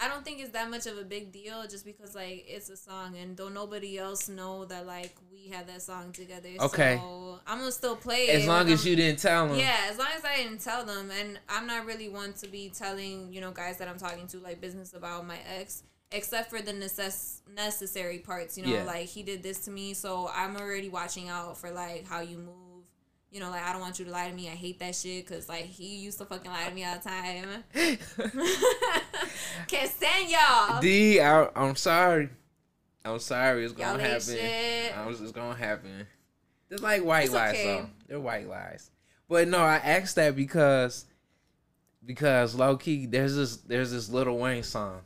[0.00, 2.76] I don't think it's that much of a big deal just because like it's a
[2.76, 6.48] song and don't nobody else know that like we had that song together.
[6.58, 6.96] Okay.
[7.00, 8.40] So I'm gonna still play it.
[8.40, 10.84] as long as I'm- you didn't tell them yeah, as long as I didn't tell
[10.84, 14.26] them, and I'm not really one to be telling you know guys that I'm talking
[14.28, 18.58] to like business about my ex, except for the necess- necessary parts.
[18.58, 18.84] You know, Yeah.
[18.84, 22.38] like he did this to me, so I'm already watching out for like how you
[22.38, 22.56] move.
[23.32, 24.48] You know, like I don't want you to lie to me.
[24.48, 27.08] I hate that shit because like he used to fucking lie to me all the
[27.08, 27.64] time.
[29.68, 30.80] Can't stand y'all.
[30.82, 32.28] D, I, I'm sorry.
[33.04, 33.64] I'm sorry.
[33.64, 34.20] It's gonna happen.
[34.20, 34.96] shit.
[34.96, 36.06] I was it's gonna happen.
[36.70, 37.64] It's like white It's lies, okay.
[37.64, 37.86] though.
[38.06, 38.90] They're white lies.
[39.28, 41.06] But no, I asked that because
[42.04, 45.00] because low key, there's this there's this Lil Wayne song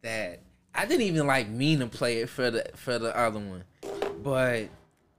[0.00, 0.40] that
[0.74, 3.64] I didn't even like mean to play it for the for the other one,
[4.22, 4.68] but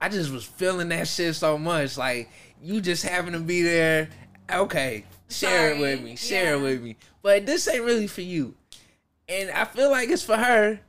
[0.02, 1.96] I just was feeling that shit so much.
[1.96, 2.28] Like
[2.60, 4.08] you just having to be there.
[4.50, 6.16] Okay, share it with me.
[6.16, 6.96] Share it with me.
[7.22, 8.54] But this ain't really for you,
[9.28, 10.80] and I feel like it's for her.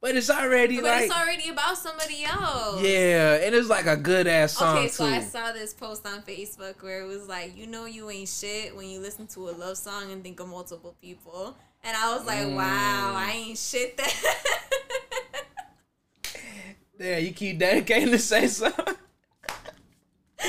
[0.00, 2.80] But it's already But like it's already about somebody else.
[2.82, 5.14] yeah, and it's like a good ass song Okay, so too.
[5.14, 8.76] I saw this post on Facebook where it was like, you know, you ain't shit
[8.76, 11.56] when you listen to a love song and think of multiple people.
[11.82, 13.16] And I was like, wow, Mm.
[13.16, 14.14] I ain't shit that.
[16.98, 18.94] yeah, you keep dedicating to say something.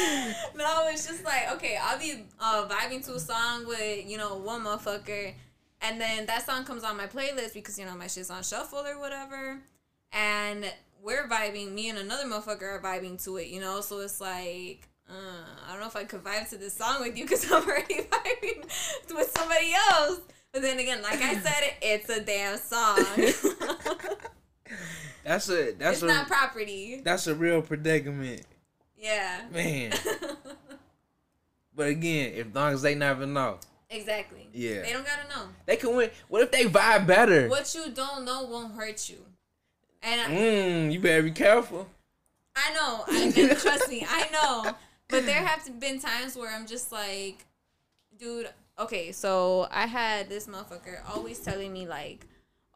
[0.56, 4.36] no, it's just like, okay, I'll be uh, vibing to a song with, you know,
[4.38, 5.34] one motherfucker.
[5.82, 8.80] And then that song comes on my playlist because, you know, my shit's on shuffle
[8.80, 9.60] or whatever.
[10.12, 10.66] And
[11.02, 13.82] we're vibing, me and another motherfucker are vibing to it, you know?
[13.82, 17.18] So it's like, uh, I don't know if I could vibe to this song with
[17.18, 20.22] you because I'm already vibing with somebody else.
[20.52, 23.06] But then again, like I said, it's a damn song.
[25.28, 27.02] That's a that's it's a not property.
[27.04, 28.44] that's a real predicament,
[28.98, 29.42] Yeah.
[29.52, 29.94] man.
[31.76, 33.60] But again, if long as they never know,
[33.90, 34.48] exactly.
[34.52, 34.82] Yeah.
[34.82, 35.50] They don't gotta know.
[35.68, 36.10] they can win.
[36.28, 37.48] What if they vibe better?
[37.50, 39.18] What you don't know won't hurt you.
[40.02, 41.88] And I, Mm, you better be careful.
[42.56, 44.76] I know, I trust me, I know.
[45.10, 47.46] But there have been times where I'm just like,
[48.18, 48.50] dude,
[48.80, 52.26] okay, so I had this motherfucker always telling me like,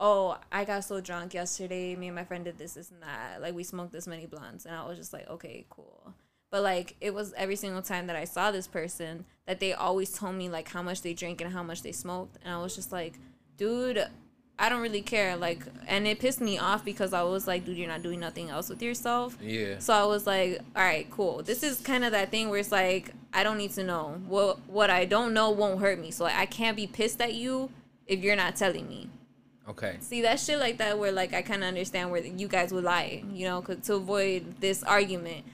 [0.02, 1.96] oh, I got so drunk yesterday.
[1.96, 3.42] Me and my friend did this, this, and that.
[3.42, 6.14] Like we smoked this many blunts, and I was just like, okay, cool.
[6.50, 10.12] But like it was every single time that I saw this person that they always
[10.12, 12.76] told me like how much they drank and how much they smoked, and I was
[12.76, 13.14] just like,
[13.56, 14.06] dude,
[14.58, 15.38] I don't really care.
[15.38, 18.50] Like, and it pissed me off because I was like, dude, you're not doing nothing
[18.50, 19.38] else with yourself.
[19.42, 19.80] Yeah.
[19.80, 21.44] So I was like, all right, cool.
[21.44, 24.20] This is kind of that thing where it's like, I don't need to know.
[24.28, 26.10] What what I don't know won't hurt me.
[26.10, 27.70] So like, I can't be pissed at you
[28.08, 29.10] if you're not telling me.
[29.70, 29.98] Okay.
[30.02, 32.84] See that shit like that where like I kind of understand where you guys would
[32.84, 35.46] lie, you know, 'cause- to avoid this argument.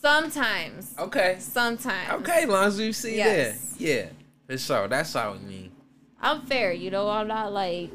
[0.00, 1.36] Sometimes, Okay.
[1.38, 2.10] sometimes.
[2.22, 2.44] Okay.
[2.44, 3.58] Long as you see Yes.
[3.74, 3.80] that.
[3.80, 4.06] Yeah.
[4.48, 4.88] For sure.
[4.88, 5.70] That's all I mean.
[6.20, 7.08] I'm fair, you know.
[7.08, 7.92] I'm not like.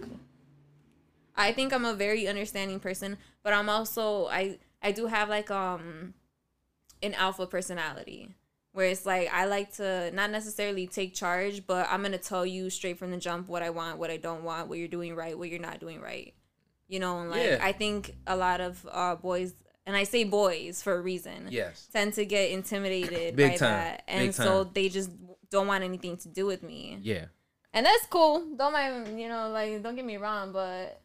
[1.36, 5.52] I think I'm a very understanding person, but I'm also I I do have like
[5.52, 6.14] um,
[7.04, 8.34] an alpha personality
[8.74, 12.70] where it's like I like to not necessarily take charge, but I'm gonna tell you
[12.70, 15.38] straight from the jump what I want, what I don't want, what you're doing right,
[15.38, 16.34] what you're not doing right.
[16.88, 17.60] You know, and like Yeah.
[17.62, 19.54] I think a lot of uh, boys,
[19.86, 21.88] and I say boys for a reason, Yes.
[21.92, 23.58] tend to get intimidated by time.
[23.60, 24.74] that, and Big so time.
[24.74, 25.10] they just
[25.50, 27.26] don't want anything to do with me Yeah.
[27.74, 28.46] and that's cool.
[28.56, 31.02] Don't mind, you know, like don't get me wrong, but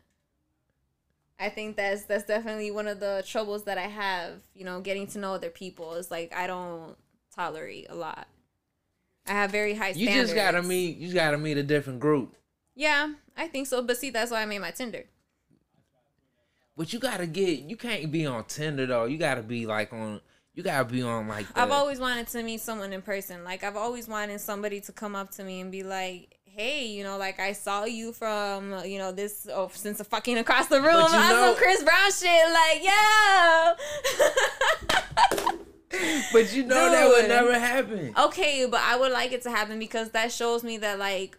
[1.38, 4.40] I think that's that's definitely one of the troubles that I have.
[4.54, 6.96] You know, getting to know other people is like I don't
[7.34, 8.28] tolerate a lot.
[9.26, 10.98] I have very high You just gotta meet.
[10.98, 12.34] You gotta meet a different group.
[12.74, 13.82] Yeah, I think so.
[13.82, 15.04] But see, that's why I made my Tinder.
[16.76, 17.60] But you gotta get.
[17.60, 19.04] You can't be on Tinder though.
[19.04, 20.20] You gotta be like on.
[20.54, 21.46] You gotta be on like.
[21.52, 23.44] The, I've always wanted to meet someone in person.
[23.44, 27.04] Like I've always wanted somebody to come up to me and be like, hey, you
[27.04, 30.80] know, like I saw you from, you know, this oh, since the fucking across the
[30.80, 32.82] room on some Chris Brown shit, like
[35.52, 35.58] yo.
[36.32, 38.14] But you know that would never happen.
[38.18, 41.38] okay, but I would like it to happen because that shows me that like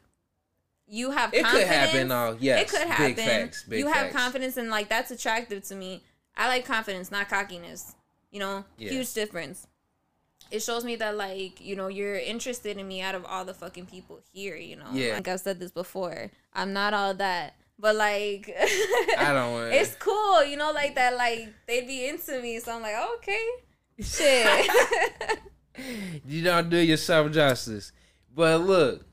[0.88, 1.72] you have It could confidence.
[1.72, 2.38] happen, though.
[2.40, 3.16] Yes, it could big happen.
[3.16, 4.16] facts, big you have facts.
[4.16, 6.04] confidence and like that's attractive to me.
[6.36, 7.96] I like confidence, not cockiness.
[8.32, 8.90] You know, Yeah.
[8.92, 9.68] huge difference.
[10.52, 13.54] It shows me that like you know you're interested in me out of all the
[13.54, 14.56] fucking people here.
[14.56, 15.14] You know, Yeah.
[15.16, 16.30] like I've said this before.
[16.54, 18.54] I'm not all that, but like
[19.18, 19.74] I don't want.
[19.74, 20.44] it's cool.
[20.44, 21.16] You know, like that.
[21.16, 23.46] Like they'd be into me, so I'm like, okay,
[24.00, 24.70] shit.
[26.26, 27.92] you don't do yourself justice.
[28.36, 29.06] But look,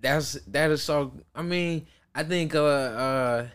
[0.00, 1.12] that's that is so.
[1.34, 3.46] I mean, I think uh uh,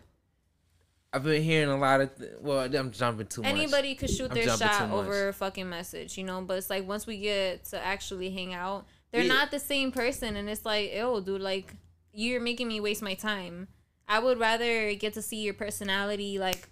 [1.13, 2.17] I've been hearing a lot of.
[2.17, 3.51] Th- well, I'm jumping too much.
[3.51, 6.41] Anybody could shoot I'm their shot over a fucking message, you know.
[6.41, 9.33] But it's like once we get to actually hang out, they're Yeah.
[9.33, 11.73] not the same person, and it's like, oh, dude, like
[12.13, 13.67] you're making me waste my time.
[14.07, 16.69] I would rather get to see your personality, like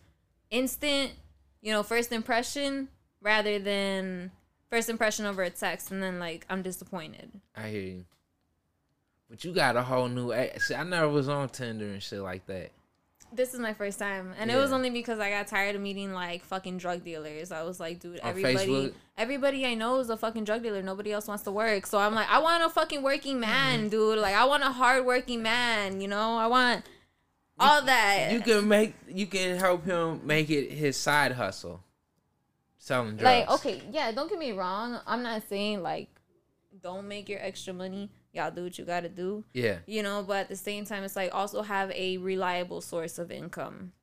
[0.51, 1.13] instant,
[1.63, 2.89] you know, first impression,
[3.21, 4.31] rather than
[4.69, 7.31] first impression over a text, and then like I'm disappointed.
[7.55, 8.05] I hear you.
[9.29, 10.31] But you got a whole new.
[10.59, 12.71] See, I never was on Tinder and shit like that.
[13.31, 16.13] This is my first time, and it was only because I got tired of meeting
[16.13, 17.51] like fucking drug dealers.
[17.51, 18.93] I was like, dude, On everybody, Facebook?
[19.17, 20.83] everybody I know is a fucking drug dealer.
[20.83, 23.89] Nobody else wants to work, so I'm like, I want a fucking working man, mm-hmm.
[23.89, 24.19] dude.
[24.19, 25.99] Like, I want a hard working man.
[25.99, 26.85] You know, I want
[27.63, 28.31] all that.
[28.31, 28.95] You can make.
[29.07, 31.81] You can help him make it his side hustle.
[32.77, 33.23] Selling drugs.
[33.23, 34.11] like, okay, yeah.
[34.11, 34.99] Don't get me wrong.
[35.07, 36.09] I'm not saying like,
[36.81, 38.09] don't make your extra money.
[38.33, 39.43] Y'all do what you gotta do.
[39.53, 39.77] Yeah.
[39.85, 43.31] You know, but at the same time, it's like also have a reliable source of
[43.31, 43.93] income.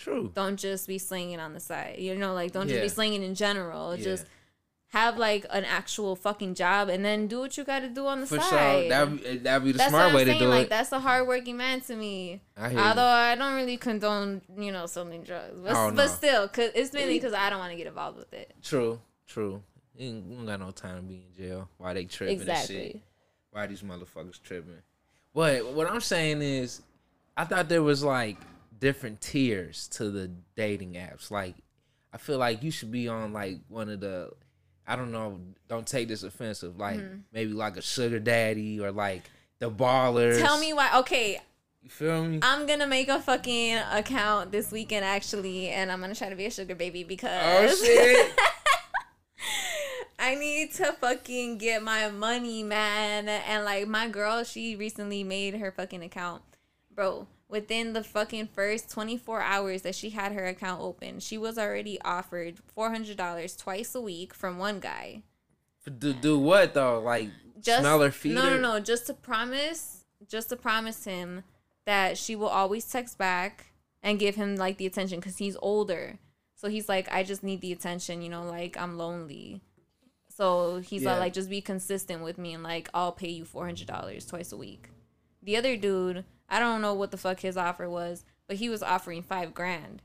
[0.00, 0.32] True.
[0.34, 1.96] don't just be slinging on the side.
[1.98, 3.94] You know, like don't just be slinging in general.
[3.94, 4.04] Yeah.
[4.04, 4.26] Just
[4.90, 8.20] have like an actual fucking job and then do what you got to do on
[8.20, 8.48] the For side.
[8.50, 8.88] sure.
[8.88, 10.40] That'd, that'd be the that's smart what I'm way to saying.
[10.42, 10.70] do like it.
[10.70, 12.42] that's a hardworking man to me.
[12.56, 13.06] I hear Although you.
[13.08, 16.06] I don't really condone, you know, selling drugs, but, Oh, but no.
[16.06, 18.52] still, cause it's mainly because I don't want to get involved with it.
[18.62, 19.00] True.
[19.28, 19.62] True.
[19.96, 22.48] You don't got no time to be in jail Why they tripping and shit.
[22.50, 23.02] Exactly.
[23.52, 24.78] Why these motherfuckers tripping?
[25.34, 26.82] But what I'm saying is,
[27.36, 28.38] I thought there was like
[28.80, 31.30] different tiers to the dating apps.
[31.30, 31.54] Like,
[32.12, 34.30] I feel like you should be on like one of the,
[34.90, 35.38] I don't know,
[35.68, 37.18] don't take this offensive, like Mm-hmm.
[37.32, 39.22] maybe like a sugar daddy or like
[39.60, 40.40] the ballers.
[40.40, 40.98] Tell me why.
[40.98, 41.40] Okay,
[41.82, 42.40] you feel me?
[42.42, 46.46] I'm gonna make a fucking account this weekend actually, and I'm gonna try to be
[46.46, 47.30] a sugar baby because
[47.72, 48.32] oh shit!
[50.18, 53.28] I need to fucking get my money, man.
[53.28, 56.42] And like my girl, she recently made her fucking account.
[56.94, 61.58] Bro, within the fucking first 24 hours that she had her account open, she was
[61.58, 65.22] already offered $400 twice a week from one guy.
[65.98, 67.00] do do what though?
[67.00, 67.30] Like
[67.60, 68.32] Just smell her feet?
[68.34, 71.42] No, no, no, just to promise, just to promise him
[71.86, 73.72] that she will always text back
[74.02, 76.18] and give him like the attention cuz he's older.
[76.54, 79.62] So he's like I just need the attention, you know, like I'm lonely.
[80.28, 81.18] So he's Yeah.
[81.18, 84.52] like, just be consistent with me and like I'll pay you four hundred dollars twice
[84.52, 84.88] a week.
[85.42, 88.82] The other dude, I don't know what the fuck his offer was, but he was
[88.82, 90.02] offering five grand.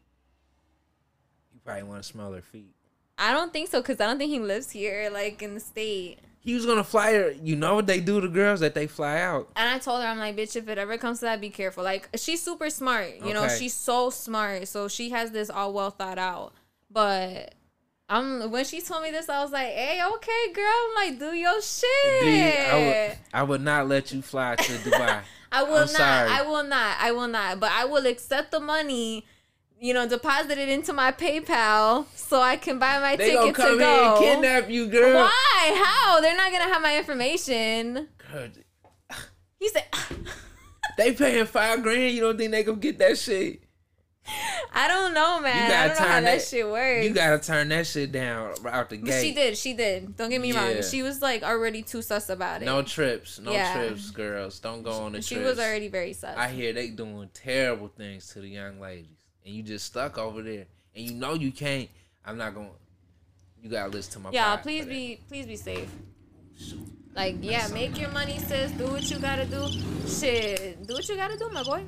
[1.53, 2.75] You probably want to smell her feet.
[3.17, 6.19] I don't think so because I don't think he lives here, like in the state.
[6.39, 7.31] He was gonna fly her.
[7.31, 9.49] You know what they do to girls that they fly out.
[9.55, 11.83] And I told her, I'm like, bitch, if it ever comes to that, be careful.
[11.83, 13.15] Like, she's super smart.
[13.25, 14.67] You know, she's so smart.
[14.67, 16.53] So she has this all well thought out.
[16.91, 17.55] But
[18.07, 20.65] I'm when she told me this, I was like, hey, okay, girl.
[20.67, 22.69] I'm like, do your shit.
[22.69, 22.77] I
[23.09, 25.21] would, I would not let you fly to Dubai.
[25.55, 25.89] I will I'm not.
[25.89, 26.29] sorry.
[26.31, 26.97] I will not.
[26.99, 27.59] I will not.
[27.59, 29.25] But I will accept the money.
[29.79, 33.55] You know, deposit it into my PayPal so I can buy my they gonna ticket
[33.55, 34.15] to come here go.
[34.15, 35.15] and kidnap you, girl.
[35.15, 35.83] Why?
[35.85, 36.21] How?
[36.21, 38.07] They're not gonna have my information.
[38.31, 38.47] Girl,
[39.59, 39.83] He said,
[40.97, 42.11] They paying five grand.
[42.13, 43.61] You don't think they gonna get that shit?
[44.73, 45.65] I don't know, man.
[45.65, 47.05] I gotta don't know how that, that- shit works.
[47.05, 49.21] You gotta turn that shit down out the But gate.
[49.21, 49.57] she did.
[49.57, 50.17] She did.
[50.17, 50.73] Don't get me Yeah.
[50.73, 50.83] wrong.
[50.83, 52.65] She was like already too sus about it.
[52.65, 53.73] No trips, no Yeah.
[53.73, 54.59] trips, girls.
[54.59, 55.45] Don't go on the she trips.
[55.45, 56.35] She was already very sus.
[56.37, 59.07] I hear they doing terrible things to the young ladies,
[59.45, 60.65] and you just stuck over there,
[60.95, 61.89] and you know you can't.
[62.25, 62.67] I'm not going.
[62.69, 62.73] to
[63.63, 64.29] You gotta listen to my.
[64.31, 65.89] yeah, please be please be safe.
[67.15, 68.71] Like, yeah, make your money, sis.
[68.71, 69.67] Do what you gotta do.
[70.07, 71.83] Shit, do what you gotta do, my boy.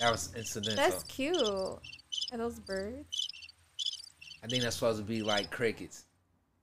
[0.00, 0.76] That was incidental.
[0.76, 1.36] That's cute.
[1.36, 3.28] Are those birds?
[4.42, 6.04] I think that's supposed to be like crickets.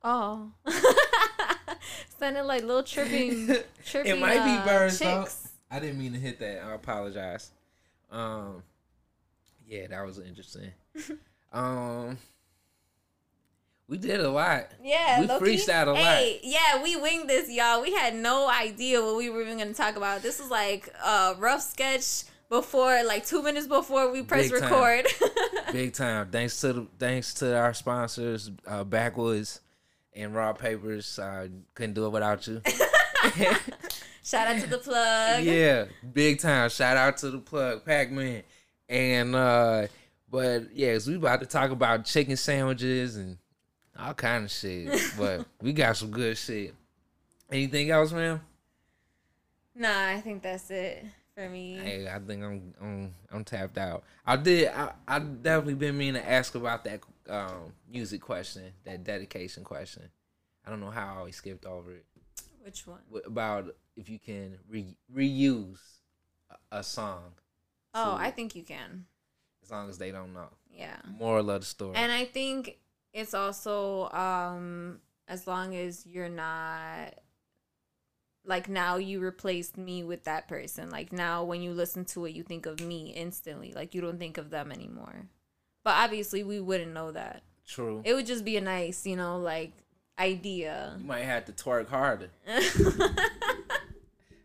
[0.04, 0.52] Oh,
[2.20, 3.48] sounded like little tripping,
[3.86, 4.12] tripping.
[4.16, 5.00] it might be uh, birds.
[5.00, 5.28] though.
[5.72, 6.64] I didn't mean to hit that.
[6.64, 7.52] I apologize.
[8.12, 8.64] Um,
[9.68, 10.72] yeah, that was interesting.
[11.54, 12.18] um,
[13.88, 14.72] We did a lot.
[14.84, 16.44] Yeah, We freestyled a lot.
[16.44, 17.82] Yeah, we winged this, y'all.
[17.82, 20.22] We had no idea what we were even gonna talk about.
[20.22, 24.72] This was like a rough sketch before, like two minutes before we press Big time.
[24.72, 25.08] record.
[25.72, 26.30] Big time.
[26.32, 29.62] Thanks to the thanks to our sponsors, uh, Backwoods
[30.14, 31.18] and Raw Papers.
[31.20, 32.62] Uh, couldn't do it without you.
[34.24, 35.44] Shout out to the plug.
[35.44, 36.70] yeah, big time.
[36.70, 38.44] Shout out to the plug, Pac Man.
[38.88, 39.88] And uh
[40.30, 43.38] but yeah, so we about to talk about chicken sandwiches and
[43.98, 45.02] all kind of shit.
[45.18, 46.76] but we got some good shit.
[47.52, 48.42] Anything else, man?
[49.74, 51.06] Nah, I think that's it
[51.40, 51.78] for me.
[51.78, 54.04] Hey, I think I'm I'm I'm tapped out.
[54.26, 59.04] I did I I definitely been meaning to ask about that um music question, that
[59.04, 60.10] dedication question.
[60.66, 62.06] I don't know how I always skipped over it.
[62.64, 63.00] Which one?
[63.10, 65.80] What about if you can re- reuse
[66.50, 67.34] a, a song
[67.96, 69.06] Oh, I think you can.
[69.64, 70.50] as long as they don't know.
[70.72, 70.98] Yeah.
[71.18, 71.96] Moral of the story.
[71.96, 72.78] And I think
[73.14, 77.16] it's also um as long as you're not
[78.46, 80.90] like now you replaced me with that person.
[80.90, 83.74] Like now when you listen to it you think of me instantly.
[83.74, 85.28] Like you don't think of them anymore.
[85.84, 87.44] But obviously we wouldn't know that.
[87.68, 88.02] True.
[88.04, 89.72] It would just be a nice, you know, like
[90.18, 90.96] idea.
[91.00, 92.30] you might have to twerk harder.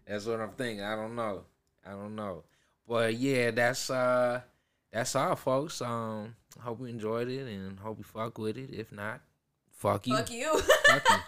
[0.07, 0.85] That's what I'm thinking.
[0.85, 1.45] I don't know.
[1.87, 2.45] I don't know.
[2.87, 4.43] But yeah, that's uh
[4.93, 5.81] that's all folks.
[5.81, 8.71] Um hope you enjoyed it and hope you fuck with it.
[8.73, 9.21] If not,
[9.71, 10.17] fuck you.
[10.17, 10.59] Fuck you.
[10.59, 11.17] Fuck you.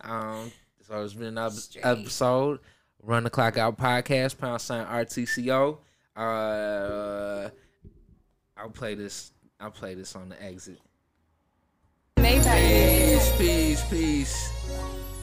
[0.00, 0.52] Um
[0.88, 1.84] so it's been another Straight.
[1.84, 2.60] episode.
[3.02, 5.78] Run the Clock Out Podcast, pound sign RTCO.
[6.16, 7.50] Uh
[8.56, 10.78] I'll play this I'll play this on the exit.
[12.16, 14.52] Peace, peace, peace.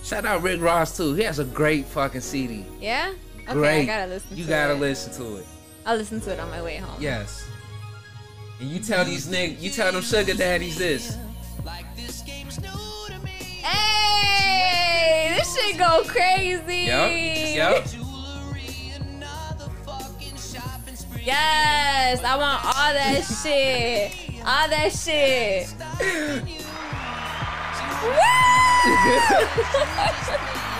[0.03, 1.13] Shout out Rick Ross too.
[1.13, 2.65] He has a great fucking CD.
[2.79, 3.13] yeah?
[3.43, 3.81] Okay, Great.
[3.83, 4.79] I gotta listen You to gotta it.
[4.79, 5.45] listen to it.
[5.85, 6.99] I'll listen to it on my way home.
[7.01, 7.47] Yes.
[8.59, 11.17] And you tell these niggas, you tell them sugar daddies this.
[14.65, 16.85] Hey, this shit go crazy.
[16.85, 17.11] Yep.
[17.55, 17.87] Yep.
[21.23, 24.11] Yes, I want all that shit.
[24.45, 25.73] All that shit.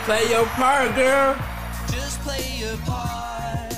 [0.05, 1.35] Play your part, girl.
[1.91, 3.73] Just play your part.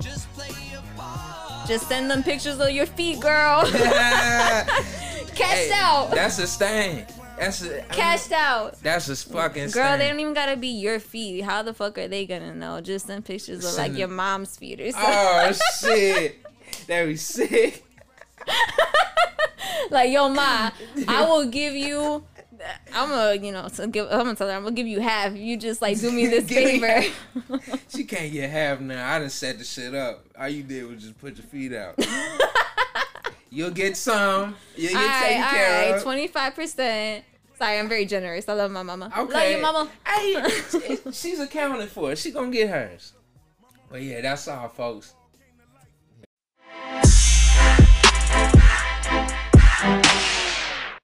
[0.00, 1.68] Just play your part.
[1.68, 3.62] Just send them pictures of your feet, girl.
[3.66, 6.10] Cashed Hey, out.
[6.10, 7.04] That's a stain.
[7.42, 8.80] That's a Cashed out.
[8.82, 9.98] That's a fucking Girl, stain.
[9.98, 11.42] they don't even gotta be your feet.
[11.42, 12.80] How the fuck are they gonna know?
[12.80, 15.90] Just send pictures of like your mom's feet or oh, something.
[15.90, 16.38] Oh shit.
[16.86, 17.84] That be sick.
[19.90, 20.70] like, yo, ma,
[21.06, 22.24] I will give you.
[22.94, 25.36] I'm gonna, you know, so give, I'm gonna tell her I'm gonna give you half.
[25.36, 27.14] You just like do me this me favor.
[27.88, 29.14] She can't get half now.
[29.14, 30.24] I done set the shit up.
[30.38, 31.98] All you did was just put your feet out.
[33.50, 34.56] You'll get some.
[34.74, 36.02] You'll All get right, taken all care right, of.
[36.02, 37.24] twenty five percent.
[37.62, 38.48] Sorry, I'm very generous.
[38.48, 39.12] I love my mama.
[39.16, 39.32] Okay.
[39.32, 39.90] Love you, mama.
[40.04, 42.16] Hey, she's accounted for.
[42.16, 43.12] She gonna get hers.
[43.88, 45.14] But yeah, that's all, folks.